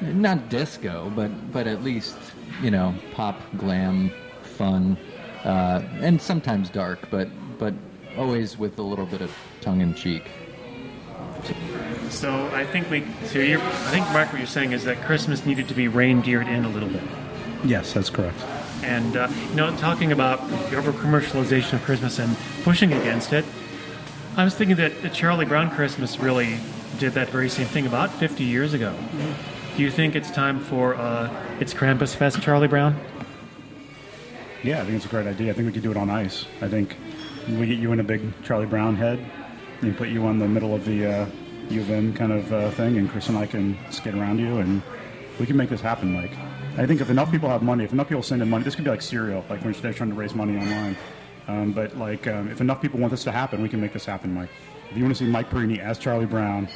not 0.00 0.48
disco, 0.48 1.10
but 1.14 1.30
but 1.52 1.66
at 1.66 1.82
least 1.82 2.16
you 2.62 2.70
know 2.70 2.94
pop, 3.12 3.40
glam, 3.56 4.10
fun, 4.42 4.96
uh, 5.44 5.82
and 6.00 6.20
sometimes 6.20 6.70
dark, 6.70 7.08
but 7.10 7.28
but 7.58 7.74
always 8.18 8.58
with 8.58 8.78
a 8.78 8.82
little 8.82 9.06
bit 9.06 9.22
of 9.22 9.34
tongue 9.62 9.80
in 9.80 9.94
cheek. 9.94 10.30
So 12.10 12.48
I 12.52 12.64
think 12.64 12.90
we. 12.90 13.04
So 13.26 13.38
you're, 13.38 13.60
I 13.60 13.90
think 13.90 14.06
Mark, 14.12 14.30
what 14.30 14.38
you're 14.38 14.46
saying 14.46 14.72
is 14.72 14.84
that 14.84 15.02
Christmas 15.02 15.46
needed 15.46 15.68
to 15.68 15.74
be 15.74 15.88
reindeered 15.88 16.46
in 16.46 16.64
a 16.64 16.68
little 16.68 16.88
bit. 16.88 17.02
Yes, 17.64 17.92
that's 17.92 18.10
correct. 18.10 18.38
And 18.82 19.16
uh, 19.16 19.28
you 19.50 19.56
know, 19.56 19.74
talking 19.76 20.12
about 20.12 20.46
the 20.48 20.76
over 20.76 20.92
commercialization 20.92 21.74
of 21.74 21.82
Christmas 21.82 22.18
and 22.18 22.36
pushing 22.64 22.92
against 22.92 23.32
it, 23.32 23.44
I 24.36 24.44
was 24.44 24.54
thinking 24.54 24.76
that 24.76 25.02
the 25.02 25.08
Charlie 25.08 25.46
Brown 25.46 25.70
Christmas 25.70 26.18
really 26.18 26.58
did 26.98 27.12
that 27.14 27.28
very 27.28 27.48
same 27.48 27.66
thing 27.66 27.86
about 27.86 28.10
50 28.10 28.44
years 28.44 28.74
ago. 28.74 28.94
Do 29.76 29.82
you 29.82 29.90
think 29.90 30.14
it's 30.14 30.30
time 30.30 30.60
for 30.60 30.94
uh, 30.94 31.32
it's 31.60 31.72
Krampus 31.72 32.14
Fest, 32.14 32.42
Charlie 32.42 32.68
Brown? 32.68 32.98
Yeah, 34.62 34.80
I 34.80 34.84
think 34.84 34.96
it's 34.96 35.06
a 35.06 35.08
great 35.08 35.26
idea. 35.26 35.50
I 35.50 35.54
think 35.54 35.66
we 35.66 35.72
could 35.72 35.82
do 35.82 35.90
it 35.90 35.96
on 35.96 36.10
ice. 36.10 36.46
I 36.60 36.68
think 36.68 36.96
we 37.48 37.66
get 37.66 37.78
you 37.78 37.92
in 37.92 38.00
a 38.00 38.04
big 38.04 38.22
Charlie 38.44 38.66
Brown 38.66 38.96
head, 38.96 39.18
and 39.82 39.96
put 39.96 40.08
you 40.08 40.24
on 40.26 40.38
the 40.38 40.48
middle 40.48 40.74
of 40.74 40.84
the 40.84 41.06
uh, 41.06 41.26
U 41.70 41.80
of 41.80 41.90
M 41.90 42.14
kind 42.14 42.32
of 42.32 42.52
uh, 42.52 42.70
thing, 42.72 42.96
and 42.98 43.10
Chris 43.10 43.28
and 43.28 43.38
I 43.38 43.46
can 43.46 43.78
skate 43.90 44.14
around 44.14 44.38
you, 44.38 44.58
and 44.58 44.82
we 45.38 45.46
can 45.46 45.56
make 45.56 45.68
this 45.68 45.80
happen, 45.80 46.12
Mike. 46.12 46.32
I 46.78 46.86
think 46.86 47.00
if 47.00 47.10
enough 47.10 47.30
people 47.30 47.48
have 47.48 47.62
money, 47.62 47.84
if 47.84 47.92
enough 47.92 48.08
people 48.08 48.22
send 48.22 48.42
in 48.42 48.48
money, 48.48 48.64
this 48.64 48.74
could 48.74 48.84
be 48.84 48.90
like 48.90 49.02
cereal, 49.02 49.44
like 49.50 49.62
when 49.62 49.72
they're 49.72 49.92
trying 49.92 50.10
to 50.10 50.16
raise 50.16 50.34
money 50.34 50.56
online. 50.56 50.96
Um, 51.48 51.72
but 51.72 51.96
like, 51.98 52.26
um, 52.26 52.48
if 52.48 52.60
enough 52.60 52.80
people 52.80 53.00
want 53.00 53.10
this 53.10 53.24
to 53.24 53.32
happen, 53.32 53.62
we 53.62 53.68
can 53.68 53.80
make 53.80 53.92
this 53.92 54.04
happen, 54.04 54.32
Mike. 54.32 54.50
If 54.90 54.96
you 54.96 55.02
want 55.02 55.16
to 55.16 55.24
see 55.24 55.30
Mike 55.30 55.50
Perini 55.50 55.80
as 55.80 55.98
Charlie 55.98 56.26
Brown, 56.26 56.68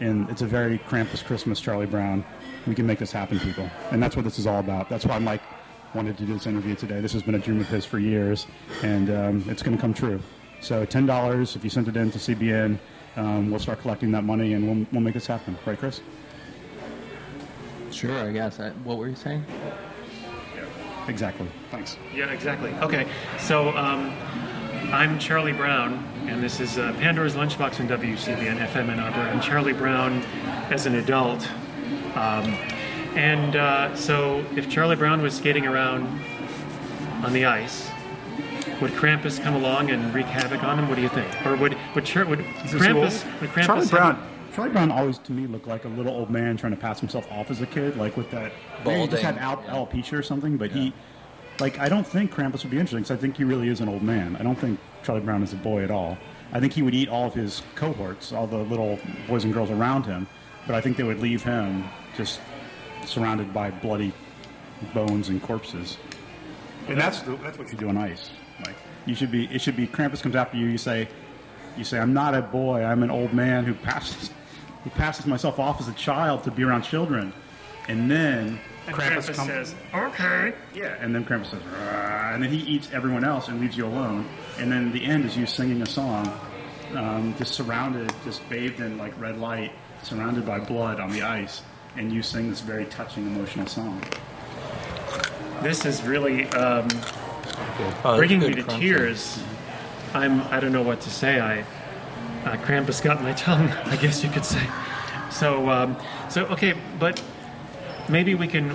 and 0.00 0.28
it's 0.30 0.42
a 0.42 0.46
very 0.46 0.78
Krampus 0.78 1.24
Christmas 1.24 1.60
Charlie 1.60 1.86
Brown, 1.86 2.24
we 2.66 2.74
can 2.74 2.86
make 2.86 2.98
this 2.98 3.12
happen, 3.12 3.38
people. 3.38 3.68
And 3.90 4.02
that's 4.02 4.16
what 4.16 4.24
this 4.24 4.38
is 4.38 4.46
all 4.46 4.60
about. 4.60 4.88
That's 4.88 5.04
why 5.04 5.18
Mike 5.18 5.42
wanted 5.94 6.16
to 6.18 6.24
do 6.24 6.34
this 6.34 6.46
interview 6.46 6.74
today. 6.74 7.00
This 7.00 7.12
has 7.12 7.22
been 7.22 7.34
a 7.34 7.38
dream 7.38 7.60
of 7.60 7.68
his 7.68 7.84
for 7.84 7.98
years, 7.98 8.46
and 8.82 9.10
um, 9.10 9.44
it's 9.48 9.62
going 9.62 9.76
to 9.76 9.80
come 9.80 9.94
true. 9.94 10.20
So 10.64 10.86
ten 10.86 11.04
dollars 11.04 11.56
if 11.56 11.62
you 11.62 11.68
send 11.68 11.88
it 11.88 11.96
in 11.96 12.10
to 12.10 12.18
CBN, 12.18 12.78
um, 13.16 13.50
we'll 13.50 13.60
start 13.60 13.80
collecting 13.82 14.10
that 14.12 14.24
money, 14.24 14.54
and 14.54 14.66
we'll, 14.66 14.86
we'll 14.92 15.02
make 15.02 15.12
this 15.12 15.26
happen. 15.26 15.58
Right, 15.66 15.78
Chris? 15.78 16.00
Sure, 17.90 18.16
I 18.16 18.32
guess. 18.32 18.58
I, 18.60 18.70
what 18.70 18.96
were 18.96 19.08
you 19.08 19.14
saying? 19.14 19.44
Exactly. 21.06 21.46
Thanks. 21.70 21.98
Yeah, 22.14 22.30
exactly. 22.30 22.70
Okay, 22.76 23.06
so 23.38 23.76
um, 23.76 24.10
I'm 24.90 25.18
Charlie 25.18 25.52
Brown, 25.52 26.02
and 26.28 26.42
this 26.42 26.60
is 26.60 26.78
uh, 26.78 26.94
Pandora's 26.94 27.34
Lunchbox 27.34 27.80
on 27.80 27.88
WCBN 27.88 28.56
FM 28.66 28.88
Ann 28.88 29.00
Arbor. 29.00 29.20
I'm 29.20 29.42
Charlie 29.42 29.74
Brown 29.74 30.22
as 30.70 30.86
an 30.86 30.94
adult. 30.94 31.46
Um, 32.16 32.54
and 33.16 33.54
uh, 33.54 33.94
so, 33.94 34.42
if 34.56 34.70
Charlie 34.70 34.96
Brown 34.96 35.20
was 35.20 35.34
skating 35.34 35.66
around 35.66 36.04
on 37.22 37.34
the 37.34 37.44
ice, 37.44 37.90
would 38.84 38.92
Krampus 38.92 39.42
come 39.42 39.54
along 39.54 39.88
and 39.88 40.12
wreak 40.14 40.26
havoc 40.26 40.62
on 40.62 40.78
him? 40.78 40.90
What 40.90 40.96
do 40.96 41.00
you 41.00 41.08
think? 41.08 41.46
Or 41.46 41.56
would 41.56 41.74
would, 41.94 42.04
Char- 42.04 42.26
would 42.26 42.40
Krampus? 42.40 43.24
Would 43.40 43.48
Krampus 43.50 43.64
Charlie 43.64 43.80
have- 43.80 43.90
Brown. 43.90 44.28
Charlie 44.54 44.70
Brown 44.72 44.92
always 44.92 45.16
to 45.20 45.32
me 45.32 45.46
looked 45.46 45.66
like 45.66 45.86
a 45.86 45.88
little 45.88 46.12
old 46.12 46.28
man 46.30 46.58
trying 46.58 46.74
to 46.74 46.78
pass 46.78 47.00
himself 47.00 47.26
off 47.32 47.50
as 47.50 47.62
a 47.62 47.66
kid, 47.66 47.96
like 47.96 48.14
with 48.18 48.30
that. 48.30 48.52
Maybe 48.84 49.00
he 49.00 49.06
just 49.08 49.22
had 49.22 49.38
Balding. 49.40 49.70
al- 49.70 49.86
alopecia 49.86 50.18
or 50.18 50.22
something, 50.22 50.58
but 50.58 50.70
he, 50.70 50.92
like, 51.60 51.78
I 51.78 51.88
don't 51.88 52.06
think 52.06 52.30
Krampus 52.30 52.62
would 52.62 52.70
be 52.70 52.76
interesting 52.78 52.98
because 53.00 53.10
I 53.10 53.16
think 53.16 53.38
he 53.38 53.44
really 53.44 53.68
is 53.68 53.80
an 53.80 53.88
old 53.88 54.02
man. 54.02 54.36
I 54.38 54.42
don't 54.42 54.58
think 54.58 54.78
Charlie 55.02 55.22
Brown 55.22 55.42
is 55.42 55.54
a 55.54 55.56
boy 55.56 55.82
at 55.82 55.90
all. 55.90 56.18
I 56.52 56.60
think 56.60 56.74
he 56.74 56.82
would 56.82 56.94
eat 56.94 57.08
all 57.08 57.26
of 57.26 57.32
his 57.34 57.62
cohorts, 57.74 58.32
all 58.32 58.46
the 58.46 58.58
little 58.58 58.98
boys 59.26 59.44
and 59.44 59.54
girls 59.54 59.70
around 59.70 60.04
him, 60.04 60.28
but 60.66 60.76
I 60.76 60.82
think 60.82 60.98
they 60.98 61.04
would 61.04 61.20
leave 61.20 61.42
him 61.42 61.84
just 62.18 62.38
surrounded 63.06 63.52
by 63.54 63.70
bloody 63.70 64.12
bones 64.92 65.30
and 65.30 65.42
corpses. 65.42 65.96
And 66.86 67.00
that's 67.00 67.22
that's 67.22 67.58
what 67.58 67.72
you 67.72 67.78
do 67.78 67.88
on 67.88 67.96
ice. 67.96 68.28
Like 68.64 68.76
you 69.06 69.14
should 69.14 69.30
be. 69.30 69.46
It 69.46 69.60
should 69.60 69.76
be. 69.76 69.86
Krampus 69.86 70.22
comes 70.22 70.34
after 70.36 70.56
you. 70.56 70.66
You 70.66 70.78
say, 70.78 71.08
you 71.76 71.84
say, 71.84 71.98
I'm 71.98 72.12
not 72.14 72.34
a 72.34 72.42
boy. 72.42 72.84
I'm 72.84 73.02
an 73.02 73.10
old 73.10 73.32
man 73.32 73.64
who 73.64 73.74
passes 73.74 74.30
who 74.84 74.90
passes 74.90 75.26
myself 75.26 75.58
off 75.58 75.80
as 75.80 75.88
a 75.88 75.92
child 75.94 76.44
to 76.44 76.50
be 76.50 76.62
around 76.62 76.82
children. 76.82 77.32
And 77.88 78.10
then 78.10 78.58
And 78.86 78.96
Krampus, 78.96 79.30
Krampus 79.30 79.34
comes. 79.36 79.48
says, 79.48 79.74
"Okay." 79.94 80.54
Yeah, 80.74 80.94
and 81.00 81.14
then 81.14 81.24
Krampus 81.24 81.46
says, 81.50 81.62
"Rah," 81.64 82.32
and 82.34 82.42
then 82.42 82.50
he 82.50 82.58
eats 82.58 82.88
everyone 82.92 83.24
else 83.24 83.48
and 83.48 83.60
leaves 83.60 83.76
you 83.76 83.86
alone. 83.86 84.26
And 84.58 84.70
then 84.72 84.92
the 84.92 85.04
end 85.04 85.24
is 85.24 85.36
you 85.36 85.46
singing 85.46 85.82
a 85.82 85.86
song, 85.86 86.30
um, 86.94 87.34
just 87.38 87.54
surrounded, 87.54 88.12
just 88.24 88.46
bathed 88.48 88.80
in 88.80 88.96
like 88.98 89.18
red 89.20 89.38
light, 89.38 89.72
surrounded 90.02 90.46
by 90.46 90.60
blood 90.60 91.00
on 91.00 91.10
the 91.10 91.22
ice, 91.22 91.62
and 91.96 92.12
you 92.12 92.22
sing 92.22 92.48
this 92.50 92.60
very 92.60 92.84
touching, 92.86 93.26
emotional 93.26 93.66
song. 93.66 94.00
This 95.62 95.84
is 95.86 96.02
really 96.02 96.46
um, 96.50 96.88
Oh, 98.04 98.16
bringing 98.16 98.40
that's 98.40 98.50
me 98.50 98.56
to 98.56 98.62
crunching. 98.62 98.88
tears. 98.88 99.42
I'm. 100.12 100.42
I 100.42 100.60
don't 100.60 100.72
know 100.72 100.82
what 100.82 101.00
to 101.02 101.10
say. 101.10 101.40
I 101.40 101.60
uh, 102.44 102.56
Krampus 102.58 103.02
got 103.02 103.22
my 103.22 103.32
tongue. 103.32 103.68
I 103.86 103.96
guess 103.96 104.22
you 104.22 104.30
could 104.30 104.44
say. 104.44 104.66
So, 105.30 105.68
um, 105.68 105.96
so 106.28 106.44
okay, 106.46 106.74
but 106.98 107.22
maybe 108.08 108.34
we 108.34 108.46
can 108.46 108.70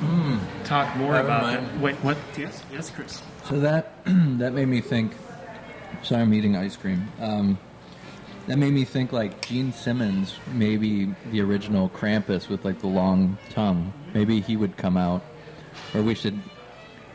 mm. 0.00 0.40
talk 0.64 0.96
more 0.96 1.12
Never 1.12 1.26
about 1.26 1.42
mind. 1.42 1.66
that. 1.66 1.80
Wait, 1.80 1.94
what? 1.96 2.16
Yes, 2.36 2.62
yes, 2.72 2.90
Chris. 2.90 3.22
So 3.44 3.60
that 3.60 3.92
that 4.04 4.52
made 4.52 4.68
me 4.68 4.80
think. 4.80 5.12
Sorry, 6.02 6.22
I'm 6.22 6.34
eating 6.34 6.56
ice 6.56 6.74
cream. 6.74 7.06
Um, 7.20 7.58
that 8.48 8.58
made 8.58 8.72
me 8.72 8.84
think 8.84 9.12
like 9.12 9.46
Gene 9.46 9.72
Simmons, 9.72 10.34
maybe 10.52 11.14
the 11.30 11.40
original 11.42 11.88
Krampus 11.90 12.48
with 12.48 12.64
like 12.64 12.80
the 12.80 12.88
long 12.88 13.38
tongue. 13.50 13.92
Maybe 14.14 14.40
he 14.40 14.56
would 14.56 14.76
come 14.76 14.96
out, 14.96 15.22
or 15.94 16.02
we 16.02 16.14
should 16.14 16.40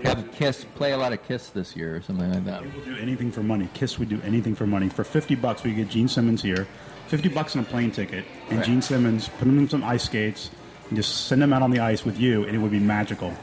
Have 0.04 0.32
Kiss 0.34 0.66
play 0.76 0.92
a 0.92 0.98
lot 0.98 1.12
of 1.12 1.24
Kiss 1.24 1.50
this 1.50 1.76
year 1.76 1.96
or 1.96 2.02
something 2.02 2.32
like 2.32 2.46
that. 2.46 2.62
We'll 2.62 2.86
do 2.86 2.98
anything 2.98 3.32
for 3.32 3.42
money. 3.42 3.68
Kiss 3.74 3.98
would 3.98 4.10
do 4.10 4.22
anything 4.24 4.54
for 4.54 4.68
money. 4.68 4.90
For 4.90 5.04
50 5.04 5.36
bucks, 5.36 5.64
we 5.64 5.74
get 5.74 5.90
Gene 5.90 6.08
Simmons 6.08 6.42
here. 6.42 6.68
50 7.08 7.30
bucks 7.30 7.56
and 7.56 7.66
a 7.66 7.70
plane 7.70 7.92
ticket. 7.92 8.26
And 8.50 8.60
Right. 8.60 8.66
Gene 8.66 8.82
Simmons, 8.82 9.30
put 9.40 9.48
him 9.48 9.58
in 9.58 9.68
some 9.68 9.84
ice 9.84 10.04
skates, 10.04 10.52
and 10.90 10.98
just 10.98 11.28
send 11.28 11.42
him 11.42 11.52
out 11.52 11.62
on 11.62 11.72
the 11.72 11.80
ice 11.80 12.06
with 12.06 12.20
you, 12.20 12.44
and 12.44 12.56
it 12.56 12.60
would 12.60 12.72
be 12.72 12.80
magical. 12.80 13.34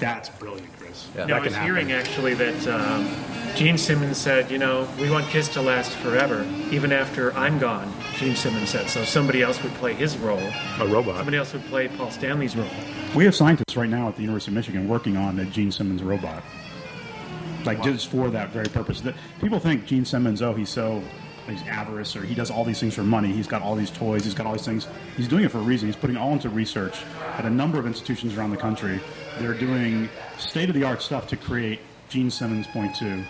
That's 0.00 0.28
brilliant, 0.30 0.70
Chris. 0.78 1.08
Yeah. 1.14 1.20
That 1.22 1.28
Now, 1.28 1.36
I 1.36 1.40
was 1.40 1.52
happen. 1.54 1.66
hearing 1.66 1.92
actually 1.92 2.34
that 2.34 2.66
um, 2.68 3.08
Gene 3.54 3.78
Simmons 3.78 4.16
said, 4.16 4.50
you 4.50 4.58
know, 4.58 4.88
we 5.00 5.10
want 5.10 5.26
Kiss 5.26 5.48
to 5.50 5.62
last 5.62 5.92
forever, 5.92 6.44
even 6.70 6.92
after 6.92 7.32
I'm 7.34 7.58
gone. 7.58 7.92
Gene 8.16 8.36
Simmons 8.36 8.70
said 8.70 8.88
so. 8.88 9.04
Somebody 9.04 9.42
else 9.42 9.62
would 9.62 9.72
play 9.74 9.94
his 9.94 10.16
role. 10.18 10.38
A 10.80 10.86
robot. 10.86 11.16
Somebody 11.16 11.36
else 11.36 11.52
would 11.52 11.64
play 11.64 11.88
Paul 11.88 12.10
Stanley's 12.10 12.56
role. 12.56 12.68
We 13.14 13.24
have 13.24 13.34
scientists 13.34 13.76
right 13.76 13.88
now 13.88 14.08
at 14.08 14.16
the 14.16 14.22
University 14.22 14.50
of 14.50 14.54
Michigan 14.56 14.88
working 14.88 15.16
on 15.16 15.38
a 15.38 15.44
Gene 15.44 15.70
Simmons 15.70 16.02
robot. 16.02 16.42
Like 17.64 17.82
just 17.82 18.08
for 18.08 18.28
that 18.30 18.50
very 18.50 18.66
purpose. 18.66 19.00
That 19.00 19.14
people 19.40 19.58
think 19.58 19.86
Gene 19.86 20.04
Simmons, 20.04 20.42
oh, 20.42 20.52
he's 20.52 20.68
so 20.68 21.02
he's 21.48 21.62
avarice 21.62 22.16
or 22.16 22.24
he 22.24 22.34
does 22.34 22.50
all 22.50 22.64
these 22.64 22.80
things 22.80 22.94
for 22.94 23.02
money. 23.02 23.32
He's 23.32 23.46
got 23.46 23.62
all 23.62 23.74
these 23.74 23.90
toys. 23.90 24.24
He's 24.24 24.34
got 24.34 24.46
all 24.46 24.52
these 24.52 24.64
things. 24.64 24.88
He's 25.16 25.28
doing 25.28 25.44
it 25.44 25.50
for 25.50 25.58
a 25.58 25.62
reason. 25.62 25.88
He's 25.88 25.96
putting 25.96 26.16
all 26.16 26.32
into 26.32 26.48
research 26.48 27.02
at 27.36 27.44
a 27.44 27.50
number 27.50 27.78
of 27.78 27.86
institutions 27.86 28.36
around 28.36 28.50
the 28.50 28.56
country. 28.56 29.00
They're 29.38 29.54
doing 29.54 30.08
state 30.38 30.68
of 30.68 30.74
the 30.74 30.84
art 30.84 31.02
stuff 31.02 31.26
to 31.28 31.36
create 31.36 31.80
Gene 32.08 32.30
Simmons 32.30 32.66
point 32.68 32.94
two, 32.94 33.24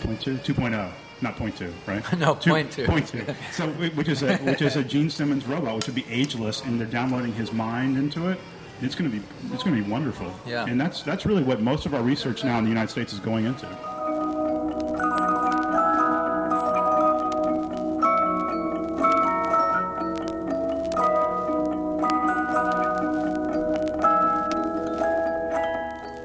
point 0.00 0.20
two, 0.20 0.38
two 0.38 0.54
oh. 0.58 0.92
not 1.20 1.36
point 1.36 1.56
two, 1.56 1.72
right? 1.86 2.02
No, 2.18 2.34
point 2.34 2.72
two. 2.72 2.84
Point 2.84 3.08
two. 3.08 3.24
So, 3.52 3.68
which 3.68 4.08
is 4.08 4.22
a 4.22 4.36
which 4.38 4.62
is 4.62 4.76
a 4.76 4.82
Gene 4.82 5.10
Simmons 5.10 5.46
robot, 5.46 5.76
which 5.76 5.86
would 5.86 5.94
be 5.94 6.06
ageless, 6.10 6.62
and 6.62 6.80
they're 6.80 6.86
downloading 6.86 7.32
his 7.32 7.52
mind 7.52 7.96
into 7.96 8.28
it. 8.28 8.38
It's 8.80 8.94
going 8.94 9.10
to 9.10 9.16
be 9.16 9.22
it's 9.52 9.62
going 9.62 9.76
to 9.76 9.82
be 9.82 9.90
wonderful. 9.90 10.32
Yeah. 10.46 10.66
And 10.66 10.80
that's 10.80 11.02
that's 11.02 11.26
really 11.26 11.42
what 11.42 11.60
most 11.60 11.86
of 11.86 11.94
our 11.94 12.02
research 12.02 12.44
now 12.44 12.58
in 12.58 12.64
the 12.64 12.70
United 12.70 12.90
States 12.90 13.12
is 13.12 13.20
going 13.20 13.44
into. 13.44 13.66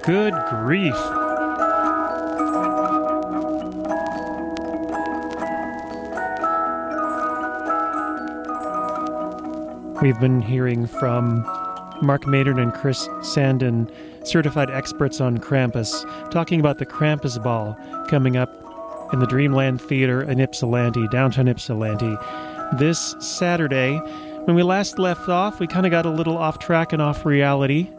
Good 0.06 0.34
grief. 0.50 0.94
We've 10.02 10.20
been 10.20 10.42
hearing 10.42 10.88
from 10.88 11.46
Mark 12.02 12.28
Maynard 12.28 12.60
and 12.60 12.74
Chris 12.74 13.08
Sandin, 13.22 13.90
certified 14.28 14.70
experts 14.70 15.22
on 15.22 15.38
Krampus, 15.38 16.04
talking 16.32 16.60
about 16.60 16.80
the 16.80 16.86
Krampus 16.86 17.42
Ball 17.42 17.78
coming 18.10 18.36
up 18.36 18.50
in 19.14 19.20
the 19.20 19.26
Dreamland 19.26 19.82
Theater 19.82 20.22
in 20.22 20.42
Ypsilanti, 20.42 21.08
downtown 21.08 21.48
Ypsilanti, 21.48 22.18
this 22.74 23.16
Saturday. 23.20 24.00
When 24.44 24.58
we 24.58 24.64
last 24.64 25.00
left 25.00 25.30
off, 25.30 25.62
we 25.62 25.68
kind 25.68 25.86
of 25.86 25.92
got 25.92 26.06
a 26.06 26.10
little 26.10 26.38
off 26.38 26.60
track 26.60 26.92
and 26.92 27.02
off 27.02 27.26
reality. 27.26 27.90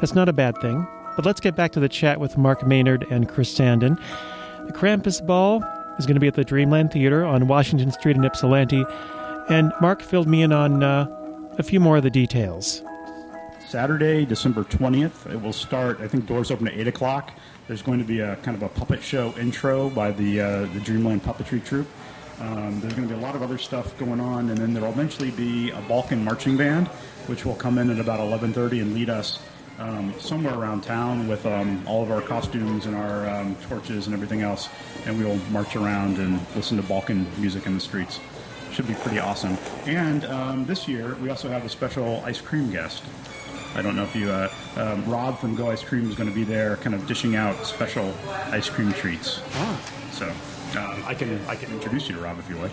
That's 0.00 0.16
not 0.16 0.28
a 0.28 0.32
bad 0.32 0.58
thing. 0.58 0.84
But 1.16 1.24
let's 1.24 1.40
get 1.40 1.54
back 1.54 1.72
to 1.72 1.80
the 1.80 1.88
chat 1.88 2.20
with 2.20 2.36
Mark 2.36 2.66
Maynard 2.66 3.06
and 3.10 3.28
Chris 3.28 3.56
Sandin. 3.56 3.98
The 4.66 4.72
Krampus 4.72 5.24
Ball 5.24 5.62
is 5.98 6.06
going 6.06 6.14
to 6.14 6.20
be 6.20 6.26
at 6.26 6.34
the 6.34 6.44
Dreamland 6.44 6.92
Theater 6.92 7.24
on 7.24 7.46
Washington 7.46 7.92
Street 7.92 8.16
in 8.16 8.24
Ypsilanti, 8.24 8.84
and 9.48 9.72
Mark 9.80 10.02
filled 10.02 10.26
me 10.26 10.42
in 10.42 10.52
on 10.52 10.82
uh, 10.82 11.06
a 11.58 11.62
few 11.62 11.78
more 11.78 11.96
of 11.98 12.02
the 12.02 12.10
details. 12.10 12.82
Saturday, 13.68 14.24
December 14.24 14.64
20th. 14.64 15.32
It 15.32 15.40
will 15.40 15.52
start, 15.52 16.00
I 16.00 16.08
think 16.08 16.26
doors 16.26 16.50
open 16.50 16.68
at 16.68 16.74
8 16.74 16.88
o'clock. 16.88 17.32
There's 17.66 17.82
going 17.82 17.98
to 17.98 18.04
be 18.04 18.20
a 18.20 18.36
kind 18.36 18.56
of 18.56 18.62
a 18.62 18.68
puppet 18.68 19.02
show 19.02 19.34
intro 19.38 19.90
by 19.90 20.10
the, 20.12 20.40
uh, 20.40 20.60
the 20.66 20.80
Dreamland 20.80 21.22
Puppetry 21.22 21.64
Troupe. 21.64 21.88
Um, 22.40 22.80
there's 22.80 22.94
going 22.94 23.08
to 23.08 23.14
be 23.14 23.18
a 23.18 23.22
lot 23.22 23.36
of 23.36 23.42
other 23.42 23.58
stuff 23.58 23.96
going 23.98 24.20
on, 24.20 24.50
and 24.50 24.58
then 24.58 24.74
there 24.74 24.82
will 24.82 24.90
eventually 24.90 25.30
be 25.30 25.70
a 25.70 25.80
Balkan 25.82 26.24
marching 26.24 26.56
band, 26.56 26.88
which 27.26 27.44
will 27.44 27.54
come 27.54 27.78
in 27.78 27.90
at 27.90 28.00
about 28.00 28.20
11:30 28.20 28.82
and 28.82 28.94
lead 28.94 29.08
us 29.08 29.38
um, 29.78 30.14
somewhere 30.18 30.54
around 30.54 30.82
town 30.82 31.28
with 31.28 31.44
um, 31.46 31.82
all 31.86 32.02
of 32.02 32.10
our 32.10 32.20
costumes 32.20 32.86
and 32.86 32.94
our 32.94 33.28
um, 33.28 33.56
torches 33.68 34.06
and 34.06 34.14
everything 34.14 34.42
else, 34.42 34.68
and 35.06 35.18
we 35.18 35.24
will 35.24 35.38
march 35.50 35.76
around 35.76 36.18
and 36.18 36.40
listen 36.54 36.76
to 36.76 36.82
Balkan 36.82 37.26
music 37.38 37.66
in 37.66 37.74
the 37.74 37.80
streets. 37.80 38.20
Should 38.72 38.88
be 38.88 38.94
pretty 38.94 39.18
awesome. 39.18 39.56
And 39.86 40.24
um, 40.26 40.66
this 40.66 40.88
year, 40.88 41.14
we 41.16 41.30
also 41.30 41.48
have 41.48 41.64
a 41.64 41.68
special 41.68 42.22
ice 42.24 42.40
cream 42.40 42.70
guest. 42.70 43.04
I 43.76 43.82
don't 43.82 43.96
know 43.96 44.04
if 44.04 44.14
you, 44.14 44.30
uh, 44.30 44.52
um, 44.76 45.04
Rob 45.06 45.38
from 45.38 45.56
Go 45.56 45.70
Ice 45.70 45.82
Cream 45.82 46.08
is 46.08 46.14
going 46.14 46.28
to 46.28 46.34
be 46.34 46.44
there, 46.44 46.76
kind 46.76 46.94
of 46.94 47.06
dishing 47.06 47.34
out 47.34 47.66
special 47.66 48.14
ice 48.46 48.68
cream 48.68 48.92
treats. 48.92 49.40
So 50.12 50.32
um, 50.76 51.02
I 51.06 51.14
can 51.14 51.40
I 51.46 51.56
can 51.56 51.72
introduce 51.72 52.08
you 52.08 52.14
to 52.16 52.20
Rob 52.20 52.38
if 52.38 52.48
you 52.48 52.56
like. 52.56 52.72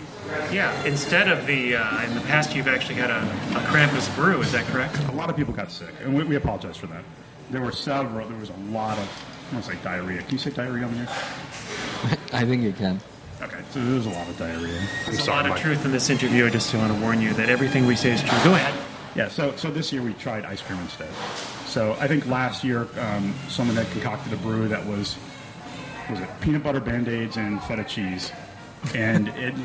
Yeah, 0.52 0.72
instead 0.84 1.28
of 1.28 1.46
the, 1.46 1.76
uh, 1.76 2.06
in 2.06 2.14
the 2.14 2.22
past, 2.22 2.56
you've 2.56 2.68
actually 2.68 2.96
had 2.96 3.10
a, 3.10 3.22
a 3.58 3.62
Krampus 3.66 4.14
brew, 4.16 4.42
is 4.42 4.52
that 4.52 4.66
correct? 4.66 4.98
A 5.10 5.12
lot 5.12 5.30
of 5.30 5.36
people 5.36 5.54
got 5.54 5.72
sick, 5.72 5.94
and 6.02 6.16
we, 6.16 6.24
we 6.24 6.36
apologize 6.36 6.78
for 6.78 6.88
that. 6.88 7.04
There 7.50 7.62
were 7.62 7.72
several. 7.72 8.28
There 8.28 8.38
was 8.38 8.50
a 8.50 8.58
lot 8.72 8.98
of. 8.98 9.26
I 9.50 9.54
want 9.54 9.66
to 9.66 9.72
say 9.72 9.78
diarrhea. 9.84 10.22
Can 10.22 10.32
you 10.32 10.38
say 10.38 10.52
diarrhea 10.52 10.86
on 10.86 10.94
the 10.94 11.00
air? 11.00 11.08
I 12.34 12.46
think 12.46 12.64
you 12.64 12.72
can. 12.72 13.00
Okay, 13.42 13.60
so 13.72 13.84
there 13.84 13.96
was 13.96 14.06
a 14.06 14.12
lot 14.12 14.28
of 14.28 14.38
diarrhea. 14.38 14.80
There's 15.06 15.28
a 15.28 15.32
lot 15.32 15.50
of 15.50 15.58
truth 15.58 15.84
in 15.84 15.92
this 15.92 16.10
interview. 16.10 16.46
I 16.46 16.50
just 16.50 16.74
want 16.74 16.94
to 16.94 17.02
warn 17.02 17.22
you 17.22 17.34
that 17.34 17.50
everything 17.50 17.86
we 17.86 17.96
say 17.96 18.12
is 18.12 18.22
true. 18.22 18.38
Go 18.44 18.54
ahead. 18.54 18.74
Yeah, 19.16 19.28
so 19.28 19.56
so 19.58 19.70
this 19.70 19.92
year 19.92 20.02
we 20.02 20.14
tried 20.14 20.46
ice 20.46 20.62
cream 20.62 20.80
instead. 20.80 21.10
So 21.66 21.98
I 22.00 22.08
think 22.08 22.28
last 22.28 22.64
year 22.64 22.88
um, 23.00 23.34
someone 23.50 23.76
had 23.76 23.90
concocted 23.92 24.32
a 24.32 24.38
brew 24.38 24.68
that 24.70 24.86
was 24.86 25.18
was 26.12 26.20
it 26.20 26.30
peanut 26.42 26.64
butter 26.64 26.80
band 26.80 27.08
aids 27.08 27.38
and 27.38 27.62
feta 27.64 27.84
cheese, 27.84 28.32
and 28.94 29.30
it 29.30 29.56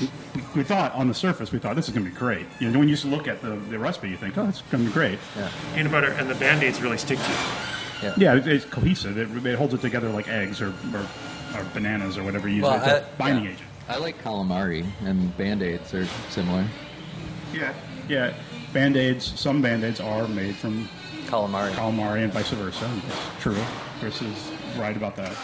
we, 0.00 0.42
we 0.56 0.62
thought 0.62 0.92
on 0.94 1.08
the 1.08 1.14
surface 1.14 1.50
we 1.52 1.58
thought 1.58 1.74
this 1.76 1.88
is 1.88 1.94
going 1.94 2.04
to 2.04 2.10
be 2.12 2.16
great. 2.16 2.46
You 2.60 2.70
know, 2.70 2.78
when 2.78 2.88
you 2.88 2.94
just 2.94 3.06
look 3.06 3.26
at 3.26 3.40
the, 3.42 3.50
the 3.56 3.78
recipe, 3.78 4.10
you 4.10 4.16
think, 4.16 4.36
oh, 4.38 4.46
it's 4.48 4.62
going 4.62 4.84
to 4.84 4.90
be 4.90 4.94
great. 4.94 5.18
Yeah. 5.36 5.50
Peanut 5.74 5.92
butter 5.92 6.12
and 6.12 6.28
the 6.28 6.34
band-aids 6.34 6.80
really 6.80 6.98
stick 6.98 7.18
to 7.18 7.30
you. 7.30 8.12
Yeah, 8.18 8.34
it, 8.36 8.46
it's 8.46 8.64
cohesive. 8.66 9.16
It, 9.16 9.46
it 9.46 9.56
holds 9.56 9.72
it 9.72 9.80
together 9.80 10.10
like 10.10 10.28
eggs 10.28 10.60
or, 10.60 10.74
or, 10.92 11.06
or 11.56 11.64
bananas 11.72 12.18
or 12.18 12.24
whatever 12.24 12.46
you 12.46 12.56
use. 12.56 12.64
Well, 12.64 12.74
it's 12.76 12.86
a 12.86 13.06
I- 13.06 13.16
binding 13.16 13.44
yeah. 13.44 13.50
agent. 13.52 13.68
I 13.88 13.98
like 13.98 14.20
calamari, 14.22 14.84
and 15.04 15.34
band 15.36 15.62
aids 15.62 15.94
are 15.94 16.06
similar. 16.30 16.66
Yeah, 17.54 17.72
yeah. 18.08 18.34
Band 18.72 18.96
aids. 18.96 19.38
Some 19.38 19.62
band 19.62 19.84
aids 19.84 20.00
are 20.00 20.26
made 20.26 20.56
from 20.56 20.88
Calamari. 21.26 21.70
calamari 21.70 22.24
and 22.24 22.32
vice 22.32 22.50
versa. 22.50 22.90
It's 23.06 23.42
true. 23.42 23.56
Chris 24.00 24.20
is 24.22 24.52
right 24.76 24.96
about 24.96 25.14
that. 25.16 25.36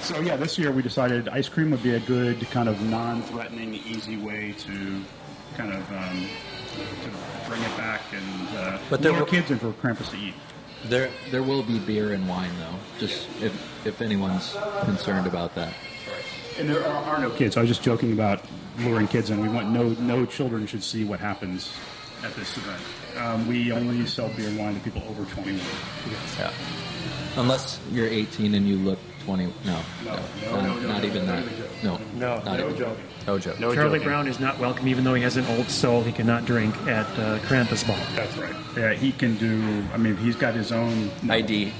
So 0.00 0.20
yeah, 0.20 0.36
this 0.36 0.58
year 0.58 0.70
we 0.72 0.82
decided 0.82 1.28
ice 1.28 1.48
cream 1.48 1.70
would 1.72 1.82
be 1.82 1.94
a 1.94 2.00
good 2.00 2.40
kind 2.50 2.68
of 2.68 2.80
non-threatening, 2.82 3.74
easy 3.74 4.16
way 4.16 4.54
to 4.58 5.02
kind 5.56 5.72
of 5.72 5.90
um, 5.92 6.26
to 7.02 7.48
bring 7.48 7.60
it 7.62 7.76
back 7.76 8.00
and 8.12 8.48
uh, 8.58 8.78
But 8.88 9.02
there 9.02 9.12
lure 9.12 9.22
were- 9.22 9.26
kids 9.26 9.50
in 9.50 9.58
for 9.58 9.72
Krampus 9.72 10.10
to 10.10 10.16
eat. 10.16 10.34
There, 10.84 11.10
there 11.32 11.42
will 11.42 11.64
be 11.64 11.80
beer 11.80 12.12
and 12.12 12.28
wine 12.28 12.52
though. 12.60 12.78
Just 13.00 13.26
if 13.42 13.52
if 13.86 14.00
anyone's 14.00 14.56
concerned 14.82 15.26
about 15.26 15.54
that. 15.56 15.74
And 16.58 16.68
there 16.68 16.84
are, 16.86 17.04
are 17.04 17.18
no 17.20 17.30
kids. 17.30 17.56
I 17.56 17.60
was 17.60 17.68
just 17.68 17.82
joking 17.82 18.12
about 18.12 18.40
luring 18.78 19.08
kids 19.08 19.30
in. 19.30 19.40
We 19.40 19.48
want 19.48 19.70
no 19.70 19.88
no 20.00 20.24
children 20.24 20.66
should 20.68 20.84
see 20.84 21.04
what 21.04 21.18
happens 21.18 21.72
at 22.24 22.32
this 22.36 22.56
event. 22.56 22.80
Um, 23.16 23.48
we 23.48 23.72
only 23.72 24.06
sell 24.06 24.28
beer 24.36 24.48
and 24.48 24.58
wine 24.58 24.74
to 24.74 24.80
people 24.80 25.02
over 25.08 25.24
21. 25.24 25.60
Yeah. 26.38 26.52
Unless 27.36 27.80
you're 27.90 28.06
18 28.06 28.54
and 28.54 28.68
you 28.68 28.76
look 28.76 28.98
20. 29.28 29.44
No. 29.44 29.52
No, 29.62 29.80
no, 30.06 30.16
not, 30.16 30.22
no, 30.42 30.60
no, 30.80 30.88
not 30.88 31.02
no, 31.02 31.06
even 31.06 31.26
no, 31.26 31.32
that. 31.36 31.44
no. 31.84 31.96
No. 31.98 32.00
No, 32.14 32.34
Not 32.36 32.44
No 32.46 32.54
even. 32.68 32.78
joking. 32.78 33.04
No 33.26 33.38
joke. 33.38 33.60
No 33.60 33.74
Charlie 33.74 33.98
joking. 33.98 34.08
Brown 34.08 34.26
is 34.26 34.40
not 34.40 34.58
welcome, 34.58 34.88
even 34.88 35.04
though 35.04 35.12
he 35.12 35.22
has 35.22 35.36
an 35.36 35.44
old 35.48 35.68
soul. 35.68 36.00
He 36.02 36.12
cannot 36.12 36.46
drink 36.46 36.74
at 36.86 37.04
uh, 37.18 37.38
Krampus 37.40 37.86
Ball. 37.86 37.98
That's 38.16 38.34
right. 38.38 38.54
Yeah, 38.74 38.94
he 38.94 39.12
can 39.12 39.36
do. 39.36 39.84
I 39.92 39.98
mean, 39.98 40.16
he's 40.16 40.34
got 40.34 40.54
his 40.54 40.72
own 40.72 41.10
ID. 41.28 41.74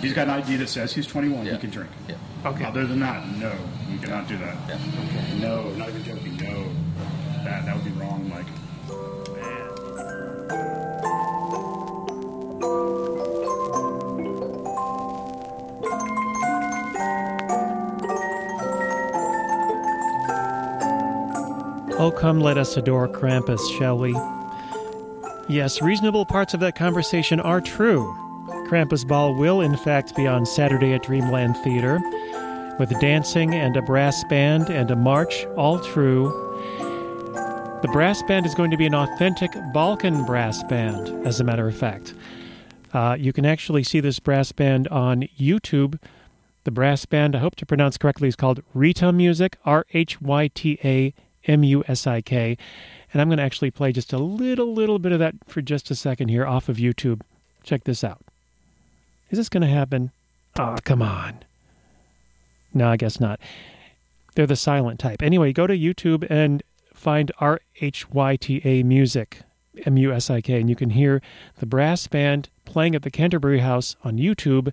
He's 0.00 0.14
got 0.14 0.28
an 0.28 0.30
ID 0.42 0.56
that 0.56 0.68
says 0.70 0.94
he's 0.94 1.06
21. 1.06 1.44
Yeah. 1.44 1.52
He 1.52 1.58
can 1.58 1.68
drink. 1.70 1.90
Yeah. 2.08 2.16
Okay. 2.46 2.64
Other 2.64 2.86
than 2.86 3.00
that, 3.00 3.28
no, 3.36 3.52
you 3.90 3.98
cannot 3.98 4.26
do 4.26 4.38
that. 4.38 4.56
Yeah. 4.66 4.78
No, 5.40 5.68
not 5.72 5.90
even 5.90 6.04
joking. 6.04 6.36
No, 6.38 6.70
that 7.44 7.66
that 7.66 7.76
would 7.76 7.84
be 7.84 7.90
wrong, 8.00 8.26
Mike. 8.30 8.46
Oh, 22.04 22.10
come 22.10 22.38
let 22.38 22.58
us 22.58 22.76
adore 22.76 23.08
Krampus, 23.08 23.58
shall 23.78 23.96
we? 23.96 24.12
Yes, 25.48 25.80
reasonable 25.80 26.26
parts 26.26 26.52
of 26.52 26.60
that 26.60 26.76
conversation 26.76 27.40
are 27.40 27.62
true. 27.62 28.14
Krampus 28.68 29.08
Ball 29.08 29.34
will, 29.34 29.62
in 29.62 29.74
fact, 29.74 30.14
be 30.14 30.26
on 30.26 30.44
Saturday 30.44 30.92
at 30.92 31.04
Dreamland 31.04 31.56
Theater, 31.64 31.98
with 32.78 32.90
dancing 33.00 33.54
and 33.54 33.74
a 33.74 33.80
brass 33.80 34.22
band 34.24 34.68
and 34.68 34.90
a 34.90 34.96
march, 34.96 35.46
all 35.56 35.78
true. 35.78 36.28
The 37.80 37.88
brass 37.90 38.22
band 38.24 38.44
is 38.44 38.54
going 38.54 38.70
to 38.70 38.76
be 38.76 38.84
an 38.84 38.94
authentic 38.94 39.52
Balkan 39.72 40.26
brass 40.26 40.62
band, 40.64 41.26
as 41.26 41.40
a 41.40 41.44
matter 41.44 41.66
of 41.66 41.74
fact. 41.74 42.12
Uh, 42.92 43.16
you 43.18 43.32
can 43.32 43.46
actually 43.46 43.82
see 43.82 44.00
this 44.00 44.20
brass 44.20 44.52
band 44.52 44.88
on 44.88 45.22
YouTube. 45.40 45.98
The 46.64 46.70
brass 46.70 47.06
band, 47.06 47.34
I 47.34 47.38
hope 47.38 47.56
to 47.56 47.64
pronounce 47.64 47.96
correctly, 47.96 48.28
is 48.28 48.36
called 48.36 48.60
Rhyta 48.76 49.10
Musik, 49.14 49.54
R 49.64 49.86
H 49.94 50.20
Y 50.20 50.50
T 50.52 50.78
A 50.84 51.14
M 51.46 51.64
U 51.64 51.84
S 51.86 52.06
I 52.06 52.20
K. 52.20 52.56
And 53.12 53.20
I'm 53.20 53.28
going 53.28 53.38
to 53.38 53.44
actually 53.44 53.70
play 53.70 53.92
just 53.92 54.12
a 54.12 54.18
little, 54.18 54.72
little 54.72 54.98
bit 54.98 55.12
of 55.12 55.20
that 55.20 55.34
for 55.46 55.62
just 55.62 55.90
a 55.90 55.94
second 55.94 56.28
here 56.28 56.46
off 56.46 56.68
of 56.68 56.78
YouTube. 56.78 57.20
Check 57.62 57.84
this 57.84 58.02
out. 58.02 58.20
Is 59.30 59.38
this 59.38 59.48
going 59.48 59.62
to 59.62 59.68
happen? 59.68 60.10
Oh, 60.58 60.76
come 60.84 61.02
on. 61.02 61.38
No, 62.72 62.88
I 62.88 62.96
guess 62.96 63.20
not. 63.20 63.40
They're 64.34 64.46
the 64.46 64.56
silent 64.56 64.98
type. 64.98 65.22
Anyway, 65.22 65.52
go 65.52 65.66
to 65.66 65.78
YouTube 65.78 66.26
and 66.28 66.62
find 66.92 67.30
R 67.38 67.60
H 67.80 68.10
Y 68.10 68.36
T 68.36 68.60
A 68.64 68.82
Musik, 68.82 69.42
M 69.84 69.96
U 69.96 70.12
S 70.12 70.28
I 70.30 70.40
K, 70.40 70.60
and 70.60 70.68
you 70.68 70.76
can 70.76 70.90
hear 70.90 71.22
the 71.58 71.66
brass 71.66 72.06
band 72.06 72.48
playing 72.64 72.94
at 72.94 73.02
the 73.02 73.10
Canterbury 73.10 73.60
House 73.60 73.94
on 74.02 74.18
YouTube. 74.18 74.72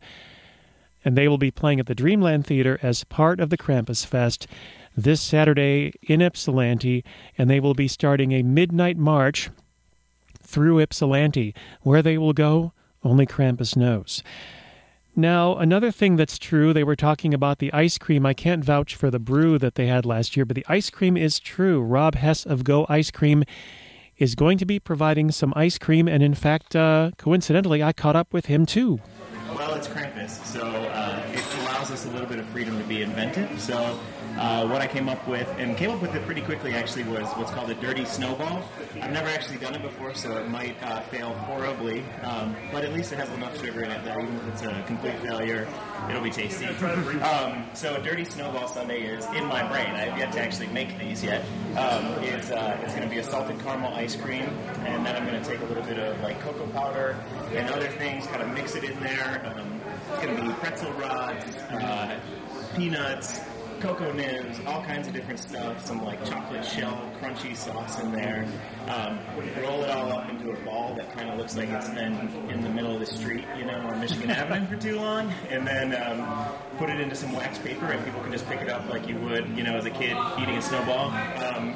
And 1.04 1.16
they 1.16 1.28
will 1.28 1.40
be 1.40 1.52
playing 1.52 1.80
at 1.80 1.88
the 1.88 1.96
Dreamland 1.96 2.46
Theater 2.46 2.80
as 2.84 3.04
part 3.04 3.40
of 3.40 3.50
the 3.50 3.58
Krampus 3.58 4.06
Fest 4.06 4.48
this 4.96 5.22
Saturday 5.22 5.94
in 6.02 6.22
Ypsilanti, 6.22 7.04
and 7.38 7.50
they 7.50 7.60
will 7.60 7.74
be 7.74 7.88
starting 7.88 8.32
a 8.32 8.44
midnight 8.44 8.98
march 8.98 9.50
through 10.42 10.80
Ypsilanti. 10.80 11.56
Where 11.82 12.02
they 12.02 12.18
will 12.18 12.34
go, 12.34 12.74
only 13.04 13.26
Krampus 13.26 13.76
knows. 13.76 14.24
Now, 15.16 15.58
another 15.58 15.92
thing 15.92 16.16
that's 16.16 16.40
true, 16.40 16.72
they 16.72 16.86
were 16.86 16.96
talking 16.96 17.34
about 17.34 17.60
the 17.60 17.74
ice 17.74 17.98
cream. 17.98 18.26
I 18.26 18.34
can't 18.34 18.64
vouch 18.64 18.96
for 18.96 19.12
the 19.12 19.20
brew 19.20 19.58
that 19.58 19.76
they 19.76 19.88
had 19.88 20.06
last 20.06 20.38
year, 20.38 20.46
but 20.46 20.56
the 20.56 20.66
ice 20.70 20.90
cream 20.90 21.18
is 21.18 21.38
true. 21.40 21.82
Rob 21.82 22.16
Hess 22.16 22.46
of 22.46 22.64
Go 22.64 22.86
Ice 22.88 23.12
Cream 23.12 23.44
is 24.18 24.36
going 24.36 24.58
to 24.60 24.66
be 24.66 24.80
providing 24.80 25.30
some 25.32 25.52
ice 25.56 25.78
cream, 25.78 26.08
and 26.08 26.24
in 26.24 26.34
fact, 26.34 26.76
uh, 26.76 27.12
coincidentally, 27.18 27.84
I 27.84 27.92
caught 27.92 28.16
up 28.16 28.32
with 28.32 28.46
him 28.46 28.66
too. 28.66 29.02
Well, 29.54 29.74
it's 29.74 29.88
Krampus, 29.88 30.46
so 30.46 30.62
uh, 30.62 31.22
it 31.34 31.44
allows 31.60 31.92
us 31.92 32.06
a 32.06 32.10
little 32.12 32.28
bit 32.28 32.40
of 32.40 32.46
freedom 32.48 32.78
to 32.78 32.84
be 32.86 33.02
inventive. 33.02 33.60
So 33.60 34.00
uh, 34.38 34.68
what 34.68 34.82
I 34.82 34.88
came 34.88 35.10
up 35.10 35.28
with, 35.28 35.48
and 35.58 35.78
came 35.78 35.92
up 35.92 36.02
with 36.02 36.16
it 36.16 36.26
pretty 36.26 36.42
quickly 36.42 36.74
actually, 36.74 37.04
was 37.04 37.28
what's 37.34 37.52
called 37.52 37.70
a 37.70 37.76
dirty 37.76 38.06
snowball. 38.06 38.64
I've 39.02 39.12
never 39.12 39.30
actually 39.30 39.58
done 39.58 39.76
it 39.76 39.82
before, 39.82 40.14
so 40.14 40.38
it 40.38 40.50
might 40.50 40.82
uh, 40.84 41.02
fail 41.02 41.34
horribly, 41.34 42.04
um, 42.24 42.56
but 42.72 42.84
at 42.84 42.94
least 42.94 43.12
it 43.12 43.20
has 43.20 43.30
enough 43.32 43.60
sugar 43.60 43.84
in 43.84 43.92
it 43.92 44.04
that 44.04 44.18
even 44.20 44.36
if 44.36 44.48
it's 44.48 44.62
a 44.64 44.84
complete 44.88 45.18
failure, 45.20 45.68
it'll 46.10 46.22
be 46.22 46.30
tasty. 46.30 46.66
Um, 47.22 47.66
so 47.74 47.96
a 47.96 48.02
dirty 48.02 48.26
snowball 48.26 48.68
sundae 48.68 49.02
is 49.02 49.26
in 49.36 49.46
my 49.46 49.68
brain. 49.68 49.92
I've 49.92 50.18
yet 50.18 50.32
to 50.34 50.42
actually 50.42 50.68
make 50.68 50.98
these 50.98 51.24
yet. 51.24 51.44
Um, 51.78 52.06
is 52.24 52.52
uh, 52.52 52.78
it's 52.84 52.94
going 52.94 53.08
to 53.08 53.10
be 53.10 53.20
a 53.20 53.24
salted 53.24 53.60
caramel 53.60 53.94
ice 53.94 54.16
cream, 54.16 54.44
and 54.86 55.06
then 55.06 55.16
I'm 55.16 55.26
going 55.26 55.42
to 55.42 55.50
take 55.50 55.62
a 55.62 55.66
little 55.66 55.84
bit 55.84 56.00
of 56.00 56.20
like 56.22 56.40
cocoa 56.42 56.68
powder 56.68 57.16
and 57.54 57.70
other 57.70 57.88
things, 57.88 58.28
kind 58.28 58.42
of 58.42 58.50
mix 58.50 58.76
it 58.76 58.84
in 58.84 59.00
there. 59.00 59.42
Um, 59.46 59.82
it's 60.10 60.24
going 60.24 60.36
to 60.36 60.44
be 60.44 60.54
pretzel 60.54 60.92
rods, 60.94 61.46
uh, 61.72 62.20
peanuts, 62.76 63.40
cocoa 63.82 64.12
nibs, 64.14 64.60
all 64.68 64.84
kinds 64.84 65.08
of 65.08 65.14
different 65.14 65.40
stuff, 65.40 65.84
some 65.86 66.04
like 66.06 66.24
chocolate 66.24 66.64
shell 66.64 67.12
crunchy 67.20 67.56
sauce 67.56 68.00
in 68.00 68.12
there. 68.12 68.46
Um, 68.88 69.20
roll 69.62 69.84
it 69.84 69.90
all 69.90 70.12
up 70.12 70.30
into 70.30 70.52
a 70.52 70.60
ball 70.64 70.94
that 70.96 71.12
kind 71.14 71.30
of 71.30 71.38
looks 71.38 71.58
like 71.58 71.70
it's 71.70 71.90
been 71.90 72.14
in 72.50 72.62
the 72.62 72.70
middle 72.70 72.94
of 72.94 73.00
the 73.00 73.06
street, 73.06 73.44
you 73.58 73.66
know, 73.66 73.78
on 73.80 74.00
Michigan 74.00 74.30
Avenue 74.32 74.68
for 74.68 74.76
too 74.76 74.98
long, 74.98 75.34
and 75.50 75.66
then 75.66 75.96
um, 75.96 76.28
put 76.78 76.90
it 76.90 77.02
into 77.02 77.16
some 77.16 77.32
wax 77.34 77.58
paper, 77.58 77.86
and 77.86 78.04
people 78.06 78.22
can 78.22 78.32
just 78.32 78.48
pick 78.48 78.62
it 78.62 78.70
up 78.70 78.88
like 78.90 79.08
you 79.08 79.16
would, 79.18 79.48
you 79.58 79.64
know, 79.64 79.76
as 79.76 79.86
a 79.86 79.92
kid 79.92 80.16
eating 80.40 80.58
a 80.58 80.62
snowball. 80.62 81.08
Um, 81.44 81.76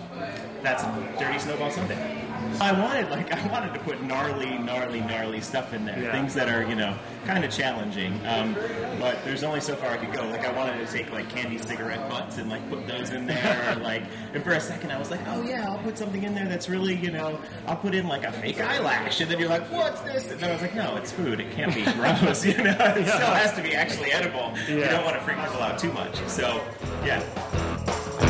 that's 0.61 0.83
a 0.83 1.15
dirty 1.19 1.39
snowball 1.39 1.71
sundae. 1.71 2.24
I 2.61 2.71
wanted 2.71 3.09
like 3.09 3.31
I 3.31 3.47
wanted 3.47 3.73
to 3.73 3.79
put 3.81 4.01
gnarly, 4.01 4.57
gnarly, 4.57 5.01
gnarly 5.01 5.41
stuff 5.41 5.73
in 5.73 5.85
there. 5.85 5.99
Yeah. 5.99 6.11
Things 6.11 6.33
that 6.33 6.49
are 6.49 6.67
you 6.67 6.75
know 6.75 6.97
kind 7.25 7.43
of 7.43 7.51
challenging. 7.51 8.13
Um, 8.25 8.55
but 8.99 9.23
there's 9.25 9.43
only 9.43 9.61
so 9.61 9.75
far 9.75 9.91
I 9.91 9.97
could 9.97 10.13
go. 10.13 10.25
Like 10.27 10.45
I 10.45 10.51
wanted 10.51 10.85
to 10.85 10.91
take 10.91 11.11
like 11.11 11.29
candy 11.29 11.57
cigarette 11.57 12.09
butts 12.09 12.37
and 12.37 12.49
like 12.49 12.67
put 12.69 12.87
those 12.87 13.11
in 13.11 13.25
there. 13.25 13.75
or, 13.77 13.81
like 13.81 14.03
and 14.33 14.43
for 14.43 14.51
a 14.51 14.59
second 14.59 14.91
I 14.91 14.99
was 14.99 15.11
like, 15.11 15.21
oh 15.27 15.41
yeah, 15.41 15.69
I'll 15.69 15.79
put 15.79 15.97
something 15.97 16.23
in 16.23 16.33
there 16.33 16.47
that's 16.47 16.69
really 16.69 16.95
you 16.95 17.11
know 17.11 17.39
I'll 17.67 17.77
put 17.77 17.95
in 17.95 18.07
like 18.07 18.25
a 18.25 18.31
fake 18.31 18.59
eyelash. 18.61 19.21
And 19.21 19.29
then 19.29 19.39
you're 19.39 19.49
like, 19.49 19.69
what's 19.71 20.01
this? 20.01 20.29
And 20.31 20.39
then 20.39 20.49
I 20.49 20.53
was 20.53 20.61
like, 20.61 20.75
no, 20.75 20.95
it's 20.97 21.11
food. 21.11 21.39
It 21.39 21.51
can't 21.51 21.73
be 21.73 21.83
gross. 21.93 22.45
you 22.45 22.57
know, 22.57 22.75
it 22.79 23.07
still 23.07 23.33
has 23.33 23.53
to 23.53 23.61
be 23.61 23.75
actually 23.75 24.11
edible. 24.11 24.53
You 24.67 24.81
don't 24.81 25.05
want 25.05 25.17
to 25.17 25.23
freak 25.23 25.37
people 25.37 25.61
out 25.61 25.79
too 25.79 25.91
much. 25.93 26.15
So 26.27 26.61
yeah. 27.05 27.15
Yeah, 27.15 28.24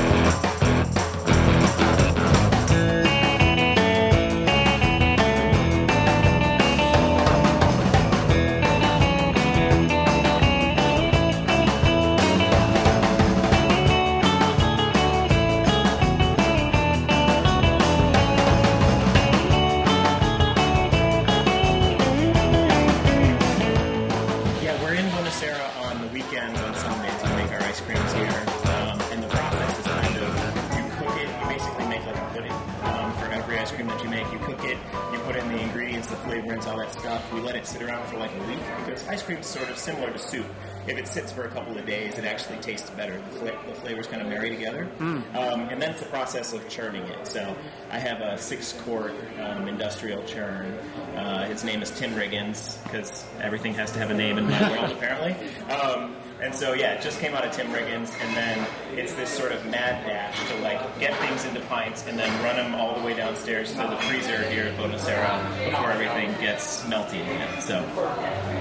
sits 41.15 41.31
for 41.31 41.45
a 41.45 41.49
couple 41.49 41.77
of 41.77 41.85
days, 41.85 42.17
it 42.17 42.25
actually 42.25 42.57
tastes 42.57 42.89
better. 42.89 43.17
The, 43.31 43.39
fla- 43.39 43.65
the 43.69 43.73
flavors 43.75 44.05
kind 44.05 44.21
of 44.21 44.27
marry 44.27 44.49
together, 44.49 44.89
um, 44.99 45.23
and 45.71 45.81
then 45.81 45.91
it's 45.91 46.01
the 46.01 46.07
process 46.07 46.51
of 46.51 46.67
churning 46.67 47.03
it. 47.03 47.25
So 47.25 47.55
I 47.89 47.99
have 47.99 48.19
a 48.19 48.37
six-quart 48.37 49.13
um, 49.39 49.69
industrial 49.69 50.21
churn. 50.25 50.73
Uh, 51.15 51.45
his 51.45 51.63
name 51.63 51.81
is 51.81 51.89
Tim 51.91 52.11
Riggins 52.15 52.83
because 52.83 53.23
everything 53.39 53.73
has 53.75 53.93
to 53.93 53.99
have 53.99 54.11
a 54.11 54.13
name 54.13 54.37
in 54.37 54.49
my 54.49 54.69
world 54.69 54.91
apparently. 54.97 55.33
Um, 55.73 56.17
and 56.45 56.53
so 56.53 56.73
yeah, 56.73 56.93
it 56.93 57.01
just 57.01 57.19
came 57.19 57.33
out 57.33 57.43
of 57.43 57.51
Tim 57.51 57.67
Riggins, 57.67 58.13
and 58.21 58.37
then 58.37 58.67
it's 58.95 59.13
this 59.15 59.29
sort 59.29 59.51
of 59.51 59.65
mad 59.65 60.05
dash 60.05 60.37
to 60.49 60.61
like 60.61 60.99
get 60.99 61.17
things 61.17 61.43
into 61.43 61.59
pints 61.61 62.05
and 62.07 62.17
then 62.19 62.31
run 62.43 62.55
them 62.55 62.75
all 62.75 62.97
the 62.97 63.03
way 63.03 63.15
downstairs 63.15 63.71
to 63.71 63.77
the 63.77 63.97
freezer 64.07 64.43
here 64.49 64.65
at 64.65 64.77
Bona 64.77 64.99
Sera 64.99 65.41
before 65.65 65.91
everything 65.91 66.31
gets 66.39 66.83
melty 66.83 67.21
again. 67.21 67.61
So 67.61 67.79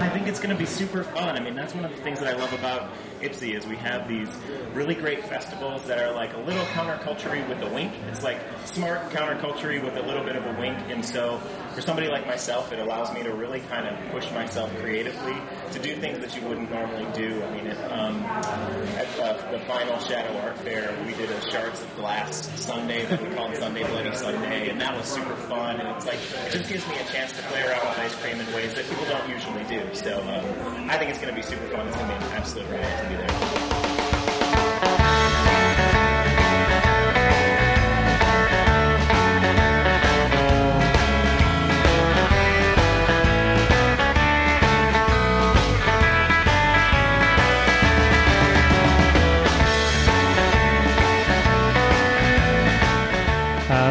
I 0.01 0.09
think 0.09 0.27
it's 0.27 0.39
going 0.39 0.49
to 0.49 0.59
be 0.59 0.65
super 0.65 1.03
fun. 1.03 1.37
I 1.37 1.39
mean, 1.39 1.53
that's 1.53 1.75
one 1.75 1.85
of 1.85 1.95
the 1.95 2.01
things 2.01 2.19
that 2.19 2.27
I 2.27 2.37
love 2.37 2.51
about 2.53 2.89
Ypsi 3.21 3.55
is 3.55 3.65
we 3.67 3.75
have 3.77 4.07
these 4.07 4.29
really 4.73 4.95
great 4.95 5.23
festivals 5.25 5.83
that 5.85 5.99
are 5.99 6.11
like 6.11 6.33
a 6.33 6.39
little 6.39 6.65
counterculture 6.65 7.47
with 7.47 7.61
a 7.61 7.73
wink. 7.73 7.93
It's 8.09 8.23
like 8.23 8.39
smart 8.65 9.09
counterculture 9.11 9.83
with 9.83 9.95
a 9.95 10.01
little 10.01 10.23
bit 10.23 10.35
of 10.35 10.45
a 10.45 10.59
wink, 10.59 10.77
and 10.89 11.05
so 11.05 11.39
for 11.75 11.81
somebody 11.81 12.07
like 12.07 12.25
myself, 12.25 12.71
it 12.71 12.79
allows 12.79 13.13
me 13.13 13.21
to 13.21 13.33
really 13.33 13.59
kind 13.59 13.85
of 13.85 14.11
push 14.11 14.31
myself 14.31 14.73
creatively 14.77 15.35
to 15.73 15.79
do 15.79 15.93
things 15.97 16.19
that 16.19 16.33
you 16.33 16.41
wouldn't 16.47 16.71
normally 16.71 17.05
do. 17.13 17.43
I 17.43 17.51
mean, 17.51 17.67
it, 17.67 17.77
um, 17.91 18.23
at 18.23 19.19
uh, 19.19 19.51
the 19.51 19.59
final 19.65 19.99
Shadow 19.99 20.39
Art 20.39 20.57
Fair, 20.59 20.97
we 21.05 21.13
did 21.15 21.29
a 21.29 21.51
Shards 21.51 21.81
of 21.81 21.93
Glass 21.97 22.49
sundae 22.59 23.05
that 23.07 23.21
we 23.21 23.35
called 23.35 23.53
Sunday 23.57 23.83
Bloody 23.83 24.15
Sunday, 24.15 24.69
and 24.69 24.79
that 24.79 24.95
was 24.95 25.05
super 25.05 25.35
fun. 25.35 25.81
And 25.81 25.89
it's 25.97 26.05
like 26.05 26.19
it 26.47 26.51
just 26.53 26.69
gives 26.69 26.87
me 26.87 26.95
a 26.97 27.03
chance 27.11 27.33
to 27.33 27.41
play 27.43 27.61
around 27.61 27.85
with 27.85 27.99
ice 27.99 28.15
cream 28.15 28.39
in 28.39 28.53
ways 28.53 28.73
that 28.75 28.89
people 28.89 29.05
don't 29.05 29.29
usually 29.29 29.63
do. 29.65 29.83
So 29.93 30.17
um, 30.21 30.89
I 30.89 30.97
think 30.97 31.09
it's 31.09 31.19
going 31.19 31.33
to 31.33 31.35
be 31.35 31.45
super 31.45 31.67
fun. 31.67 31.87
It's 31.87 31.97
going 31.97 32.09
to 32.09 32.17
be 32.17 32.25
an 32.25 32.31
absolute 32.31 32.69
riot 32.69 33.03
to 33.03 33.09
be 33.09 33.15
there. 33.17 33.64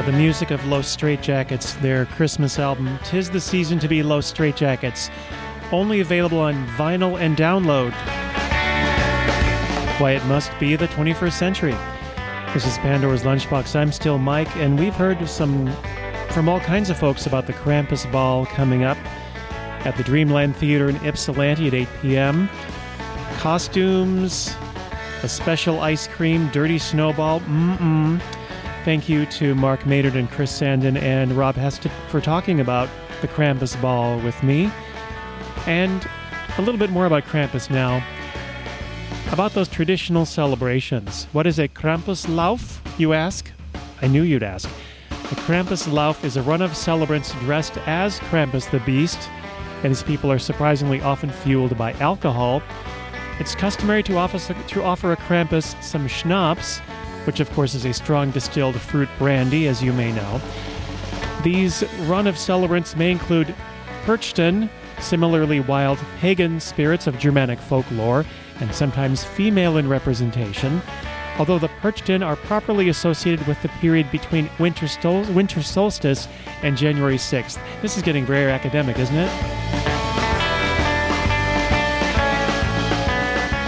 The 0.07 0.13
music 0.13 0.51
of 0.51 0.63
Los 0.67 0.95
Straitjackets, 0.95 1.81
their 1.81 2.05
Christmas 2.05 2.59
album, 2.59 2.99
Tis 3.05 3.31
the 3.31 3.41
Season 3.41 3.79
to 3.79 3.89
Be 3.89 4.03
Los 4.03 4.31
Straitjackets, 4.31 5.11
only 5.73 6.01
available 6.01 6.41
on 6.41 6.67
vinyl 6.69 7.19
and 7.19 7.39
download. 7.39 7.93
Why 9.99 10.11
it 10.11 10.25
must 10.27 10.53
be 10.61 10.77
the 10.77 10.89
21st 10.89 11.33
century. 11.33 11.75
This 12.53 12.67
is 12.67 12.77
Pandora's 12.79 13.23
Lunchbox. 13.23 13.75
I'm 13.75 13.91
still 13.93 14.19
Mike, 14.19 14.55
and 14.57 14.79
we've 14.79 14.95
heard 14.95 15.27
some 15.27 15.73
from 16.29 16.51
all 16.51 16.61
kinds 16.61 16.91
of 16.91 16.99
folks 16.99 17.27
about 17.27 17.47
the 17.47 17.55
Krampus 17.55 18.11
Ball 18.13 18.45
coming 18.45 18.85
up 18.85 18.99
at 19.87 19.97
the 19.97 20.03
Dreamland 20.03 20.55
Theater 20.55 20.91
in 20.91 20.97
Ypsilanti 20.97 21.69
at 21.69 21.75
8 21.75 21.89
p.m. 22.03 22.51
Costumes, 23.39 24.55
a 25.23 25.29
special 25.29 25.81
ice 25.81 26.07
cream, 26.07 26.49
dirty 26.49 26.79
snowball. 26.79 27.41
Mm-mm. 27.41 28.21
Thank 28.85 29.09
you 29.09 29.25
to 29.27 29.55
Mark 29.55 29.87
Maynard 29.87 30.15
and 30.15 30.31
Chris 30.31 30.61
Sandin 30.61 31.01
and 31.01 31.33
Rob 31.33 31.55
Heston 31.55 31.91
for 32.11 32.21
talking 32.21 32.61
about 32.61 32.91
the 33.23 33.29
Krampus 33.29 33.81
Ball 33.81 34.21
with 34.21 34.43
me. 34.43 34.71
And 35.67 36.07
a 36.59 36.61
little 36.61 36.79
bit 36.79 36.91
more 36.91 37.07
about 37.07 37.25
Krampus 37.25 37.71
now. 37.71 38.05
About 39.33 39.55
those 39.55 39.69
traditional 39.69 40.27
celebrations. 40.27 41.29
What 41.33 41.47
is 41.47 41.59
a 41.59 41.67
Krampuslauf, 41.67 42.79
you 42.99 43.15
ask? 43.15 43.51
I 44.03 44.07
knew 44.07 44.23
you'd 44.23 44.43
ask. 44.43 44.69
The 45.09 45.37
Krampuslauf 45.37 46.23
is 46.23 46.37
a 46.37 46.43
run 46.43 46.61
of 46.61 46.77
celebrants 46.77 47.33
dressed 47.41 47.79
as 47.87 48.21
Krampus 48.21 48.71
the 48.71 48.81
Beast, 48.81 49.31
and 49.77 49.87
his 49.87 50.03
people 50.03 50.31
are 50.31 50.39
surprisingly 50.39 51.01
often 51.01 51.31
fueled 51.31 51.79
by 51.79 51.95
alcohol. 51.95 52.63
It's 53.41 53.55
customary 53.55 54.03
to 54.03 54.19
offer, 54.19 54.39
to 54.39 54.83
offer 54.83 55.13
a 55.13 55.17
Krampus 55.17 55.83
some 55.83 56.07
schnapps, 56.07 56.83
which 57.25 57.41
of 57.41 57.51
course 57.53 57.75
is 57.75 57.85
a 57.85 57.93
strong 57.93 58.31
distilled 58.31 58.81
fruit 58.81 59.09
brandy, 59.19 59.69
as 59.69 59.83
you 59.83 59.93
may 59.93 60.13
know. 60.13 60.41
These 61.43 61.85
run 62.07 62.27
of 62.27 62.39
celebrants 62.39 62.97
may 62.97 63.11
include 63.11 63.55
Perchten, 64.05 64.71
similarly 65.01 65.61
wild 65.61 65.99
pagan 66.21 66.61
spirits 66.61 67.07
of 67.07 67.19
Germanic 67.19 67.59
folklore, 67.59 68.25
and 68.61 68.75
sometimes 68.75 69.25
female 69.25 69.77
in 69.77 69.89
representation, 69.89 70.81
although 71.39 71.59
the 71.59 71.69
Perchten 71.81 72.23
are 72.23 72.37
properly 72.37 72.89
associated 72.89 73.47
with 73.47 73.61
the 73.63 73.69
period 73.81 74.11
between 74.11 74.49
winter, 74.59 74.87
stol- 74.87 75.29
winter 75.35 75.63
solstice 75.63 76.29
and 76.63 76.77
January 76.77 77.17
6th. 77.17 77.59
This 77.83 77.97
is 77.97 78.03
getting 78.03 78.25
very 78.25 78.51
academic, 78.51 78.99
isn't 78.99 79.17
it? 79.17 79.74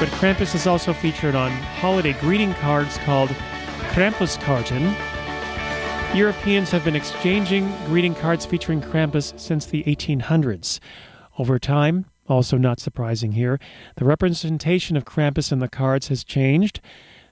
But 0.07 0.21
Krampus 0.21 0.55
is 0.55 0.69
also 0.69 0.93
featured 0.93 1.35
on 1.35 1.51
holiday 1.51 2.13
greeting 2.21 2.55
cards 2.55 2.97
called 2.99 3.29
Krampuskarten. 3.91 4.95
Europeans 6.15 6.71
have 6.71 6.85
been 6.85 6.95
exchanging 6.95 7.69
greeting 7.87 8.15
cards 8.15 8.47
featuring 8.47 8.81
Krampus 8.81 9.37
since 9.37 9.67
the 9.67 9.83
1800s. 9.83 10.79
Over 11.41 11.59
time, 11.59 12.07
also 12.29 12.57
not 12.57 12.79
surprising 12.79 13.33
here, 13.33 13.59
the 13.97 14.05
representation 14.05 14.97
of 14.97 15.05
Krampus 15.05 15.51
in 15.51 15.59
the 15.59 15.69
cards 15.69 16.07
has 16.07 16.23
changed. 16.23 16.81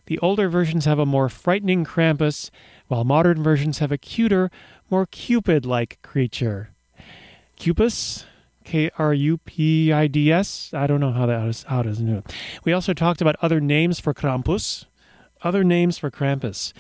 The 0.06 0.18
older 0.18 0.48
versions 0.48 0.84
have 0.84 0.98
a 0.98 1.06
more 1.06 1.28
frightening 1.28 1.84
Krampus, 1.84 2.50
while 2.88 3.04
modern 3.04 3.40
versions 3.40 3.78
have 3.78 3.92
a 3.92 3.98
cuter, 3.98 4.50
more 4.90 5.06
Cupid 5.06 5.64
like 5.64 6.02
creature. 6.02 6.70
Cupus? 7.56 8.24
K 8.64 8.90
R 8.98 9.14
U 9.14 9.38
P 9.38 9.92
I 9.92 10.06
D 10.06 10.32
S? 10.32 10.72
I 10.74 10.86
don't 10.86 11.00
know 11.00 11.12
how 11.12 11.26
that 11.26 11.46
is, 11.46 11.62
how 11.64 11.82
does 11.82 12.00
it. 12.00 12.34
We 12.64 12.72
also 12.72 12.94
talked 12.94 13.20
about 13.20 13.36
other 13.40 13.60
names 13.60 14.00
for 14.00 14.12
Krampus, 14.12 14.86
other 15.42 15.62
names 15.62 15.98
for 15.98 16.10
Krampus. 16.10 16.72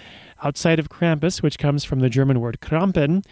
Outside 0.42 0.78
of 0.78 0.88
Krampus, 0.88 1.42
which 1.42 1.58
comes 1.58 1.84
from 1.84 2.00
the 2.00 2.10
German 2.10 2.40
word 2.40 2.58
Krampen, 2.60 3.24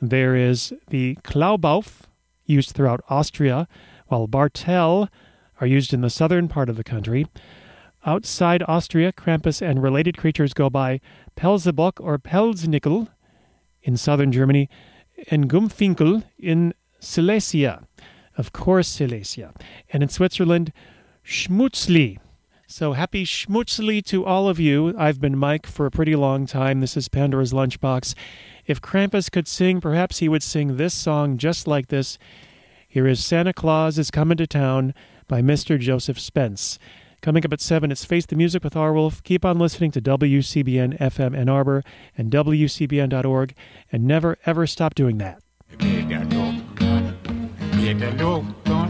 there 0.00 0.36
is 0.36 0.72
the 0.88 1.16
Klaubauf, 1.24 2.02
used 2.44 2.72
throughout 2.72 3.00
Austria, 3.08 3.66
while 4.08 4.26
Bartel 4.26 5.08
are 5.60 5.66
used 5.66 5.94
in 5.94 6.02
the 6.02 6.10
southern 6.10 6.48
part 6.48 6.68
of 6.68 6.76
the 6.76 6.84
country. 6.84 7.26
Outside 8.04 8.62
Austria, 8.68 9.12
Krampus 9.12 9.62
and 9.62 9.82
related 9.82 10.18
creatures 10.18 10.52
go 10.52 10.68
by 10.68 11.00
Pelzebock 11.36 12.04
or 12.04 12.18
Pelznickel 12.18 13.08
in 13.82 13.96
southern 13.96 14.30
Germany, 14.30 14.68
and 15.30 15.48
Gumfinkel 15.48 16.24
in 16.38 16.74
Silesia, 17.04 17.86
of 18.36 18.52
course, 18.52 18.88
Silesia, 18.88 19.52
and 19.92 20.02
in 20.02 20.08
Switzerland, 20.08 20.72
Schmutzli. 21.24 22.18
So 22.66 22.94
happy 22.94 23.24
Schmutzli 23.24 24.04
to 24.06 24.24
all 24.24 24.48
of 24.48 24.58
you. 24.58 24.94
I've 24.98 25.20
been 25.20 25.38
Mike 25.38 25.66
for 25.66 25.86
a 25.86 25.90
pretty 25.90 26.16
long 26.16 26.46
time. 26.46 26.80
This 26.80 26.96
is 26.96 27.08
Pandora's 27.08 27.52
Lunchbox. 27.52 28.14
If 28.66 28.80
Krampus 28.80 29.30
could 29.30 29.46
sing, 29.46 29.80
perhaps 29.80 30.18
he 30.18 30.28
would 30.28 30.42
sing 30.42 30.76
this 30.76 30.94
song 30.94 31.36
just 31.36 31.66
like 31.66 31.88
this. 31.88 32.18
Here 32.88 33.06
is 33.06 33.24
Santa 33.24 33.52
Claus 33.52 33.98
is 33.98 34.10
Coming 34.10 34.38
to 34.38 34.46
Town 34.46 34.94
by 35.28 35.42
Mr. 35.42 35.78
Joseph 35.78 36.18
Spence. 36.18 36.78
Coming 37.20 37.44
up 37.44 37.52
at 37.52 37.60
7, 37.60 37.92
it's 37.92 38.04
Face 38.04 38.26
the 38.26 38.36
Music 38.36 38.64
with 38.64 38.76
R. 38.76 38.92
Wolf. 38.92 39.22
Keep 39.22 39.44
on 39.44 39.58
listening 39.58 39.90
to 39.92 40.00
WCBN 40.00 40.98
FM 40.98 41.36
Ann 41.36 41.48
Arbor 41.48 41.82
and 42.16 42.30
WCBN.org, 42.30 43.54
and 43.92 44.04
never 44.04 44.38
ever 44.46 44.66
stop 44.66 44.94
doing 44.94 45.18
that. 45.18 45.43
Better 47.84 48.12
look 48.12 48.83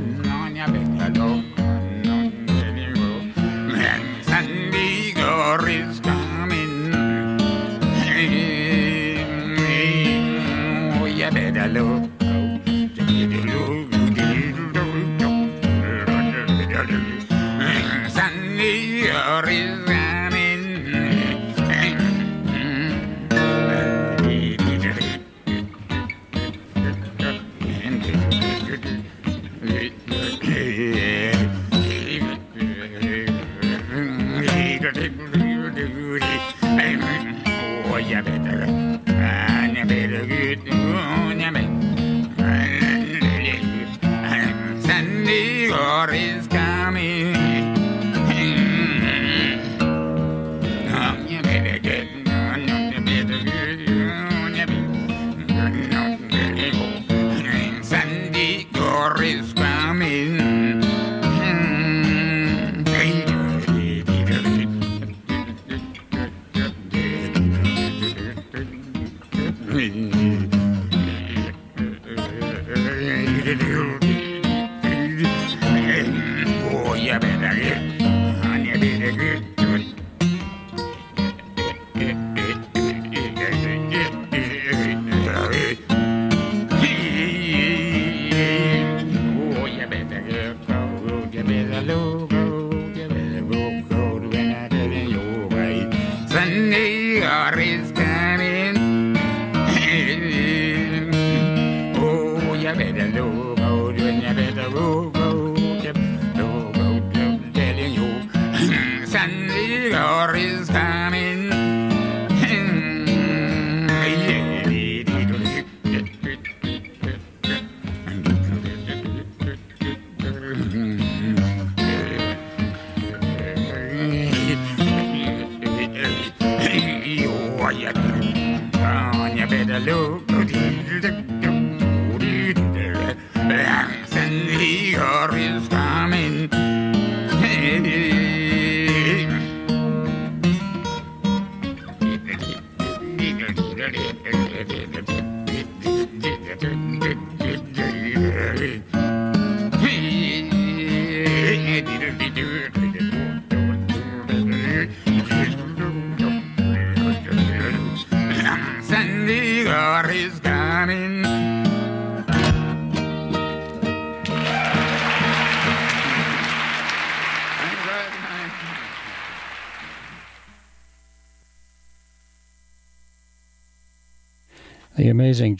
look. 129.84 130.33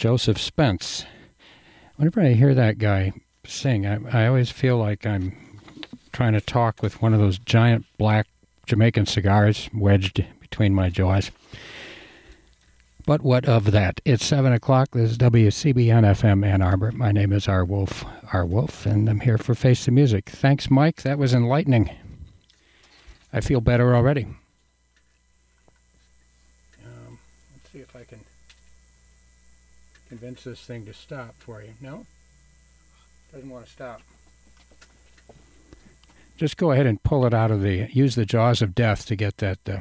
Joseph 0.05 0.39
Spence. 0.39 1.07
Whenever 1.97 2.21
I 2.21 2.35
hear 2.35 2.55
that 2.55 2.77
guy 2.77 3.15
sing, 3.47 3.87
I, 3.87 4.01
I 4.13 4.27
always 4.27 4.51
feel 4.51 4.77
like 4.77 5.07
I'm 5.07 5.35
trying 6.13 6.35
to 6.35 6.43
talk 6.43 6.83
with 6.83 7.01
one 7.01 7.15
of 7.15 7.21
those 7.21 7.39
giant 7.39 7.87
black 7.97 8.27
Jamaican 8.67 9.07
cigars 9.07 9.71
wedged 9.73 10.23
between 10.41 10.75
my 10.75 10.91
jaws. 10.91 11.31
But 13.07 13.23
what 13.23 13.47
of 13.47 13.71
that? 13.71 14.03
It's 14.05 14.27
7 14.27 14.53
o'clock. 14.53 14.91
This 14.91 15.13
is 15.13 15.17
WCBN 15.17 16.03
FM 16.03 16.45
Ann 16.45 16.61
Arbor. 16.61 16.93
My 16.93 17.11
name 17.11 17.33
is 17.33 17.49
R. 17.49 17.65
Wolf, 17.65 18.05
R. 18.31 18.45
Wolf, 18.45 18.85
and 18.85 19.09
I'm 19.09 19.21
here 19.21 19.39
for 19.39 19.55
Face 19.55 19.87
the 19.87 19.91
Music. 19.91 20.29
Thanks, 20.29 20.71
Mike. 20.71 21.01
That 21.01 21.19
was 21.19 21.33
enlightening. 21.33 21.91
I 23.33 23.41
feel 23.41 23.63
better 23.63 23.97
already. 23.97 24.25
Um, 26.85 27.19
let's 27.55 27.73
see 27.73 27.79
if 27.79 27.97
I 27.97 28.05
can 28.05 28.21
convince 30.19 30.45
this 30.45 30.61
thing 30.61 30.87
to 30.87 30.95
stop 30.95 31.35
for 31.39 31.61
you. 31.61 31.71
No? 31.81 32.07
Doesn't 33.33 33.51
want 33.51 33.67
to 33.67 33.71
stop. 33.73 34.01
Just 36.37 36.57
go 36.57 36.71
ahead 36.71 36.87
and 36.87 37.03
pull 37.03 37.27
it 37.27 37.35
out 37.35 37.51
of 37.51 37.63
the. 37.63 37.89
Use 37.93 38.15
the 38.15 38.25
jaws 38.25 38.63
of 38.63 38.77
death 38.77 39.07
to 39.07 39.17
get 39.17 39.39
that. 39.39 39.59
Uh, 39.69 39.79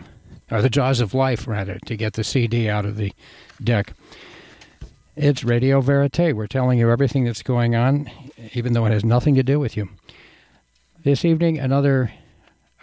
or 0.50 0.64
the 0.64 0.72
jaws 0.72 1.00
of 1.02 1.14
life, 1.14 1.48
rather, 1.48 1.78
to 1.86 1.96
get 1.96 2.14
the 2.14 2.24
CD 2.24 2.68
out 2.68 2.84
of 2.84 2.98
the 2.98 3.14
deck. 3.64 3.94
It's 5.16 5.44
Radio 5.44 5.82
Verite. 5.82 6.36
We're 6.36 6.48
telling 6.48 6.80
you 6.80 6.90
everything 6.90 7.26
that's 7.26 7.44
going 7.44 7.76
on, 7.76 8.10
even 8.54 8.74
though 8.74 8.88
it 8.88 8.92
has 8.92 9.06
nothing 9.06 9.36
to 9.36 9.44
do 9.44 9.60
with 9.60 9.78
you. 9.78 9.90
This 11.04 11.24
evening, 11.24 11.60
another 11.60 12.12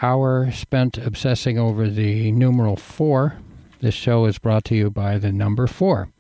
hour 0.01 0.53
spent 0.53 0.99
obsessing 0.99 1.59
over 1.59 1.89
the 1.89 2.31
numeral 2.31 2.77
four. 2.77 3.39
This 3.81 3.95
show 3.95 4.27
is 4.27 4.39
brought 4.39 4.65
to 4.67 4.77
you 4.77 4.89
by 4.89 5.19
the 5.19 5.33
number 5.33 5.67
four 5.67 6.11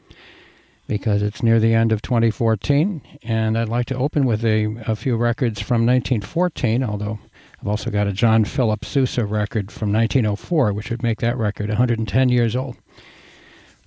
because 0.90 1.22
it's 1.22 1.40
near 1.40 1.60
the 1.60 1.72
end 1.72 1.92
of 1.92 2.02
2014, 2.02 3.00
and 3.22 3.56
I'd 3.56 3.68
like 3.68 3.86
to 3.86 3.96
open 3.96 4.24
with 4.24 4.44
a, 4.44 4.74
a 4.88 4.96
few 4.96 5.14
records 5.14 5.60
from 5.60 5.86
1914, 5.86 6.82
although 6.82 7.20
I've 7.60 7.68
also 7.68 7.92
got 7.92 8.08
a 8.08 8.12
John 8.12 8.44
Philip 8.44 8.84
Sousa 8.84 9.24
record 9.24 9.70
from 9.70 9.92
1904, 9.92 10.72
which 10.72 10.90
would 10.90 11.04
make 11.04 11.20
that 11.20 11.38
record 11.38 11.68
110 11.68 12.28
years 12.30 12.56
old. 12.56 12.76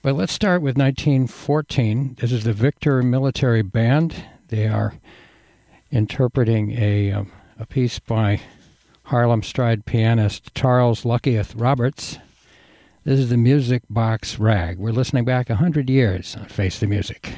But 0.01 0.15
let's 0.15 0.31
start 0.31 0.61
with 0.61 0.77
1914. 0.77 2.15
This 2.21 2.31
is 2.31 2.45
the 2.45 2.53
Victor 2.53 3.03
Military 3.03 3.63
Band. 3.63 4.23
They 4.47 4.69
are 4.69 4.93
interpreting 5.91 6.71
a, 6.71 7.11
um, 7.11 7.33
a 7.59 7.65
piece 7.65 7.99
by 7.99 8.39
Harlem 9.03 9.43
Stride 9.43 9.85
pianist 9.85 10.55
Charles 10.55 11.03
Luckyth 11.03 11.53
Roberts. 11.53 12.17
This 13.05 13.19
is 13.19 13.27
the 13.27 13.35
Music 13.35 13.83
Box 13.89 14.39
Rag. 14.39 14.77
We're 14.77 14.93
listening 14.93 15.25
back 15.25 15.49
100 15.49 15.89
years 15.89 16.37
on 16.39 16.45
Face 16.45 16.79
the 16.79 16.87
Music. 16.87 17.37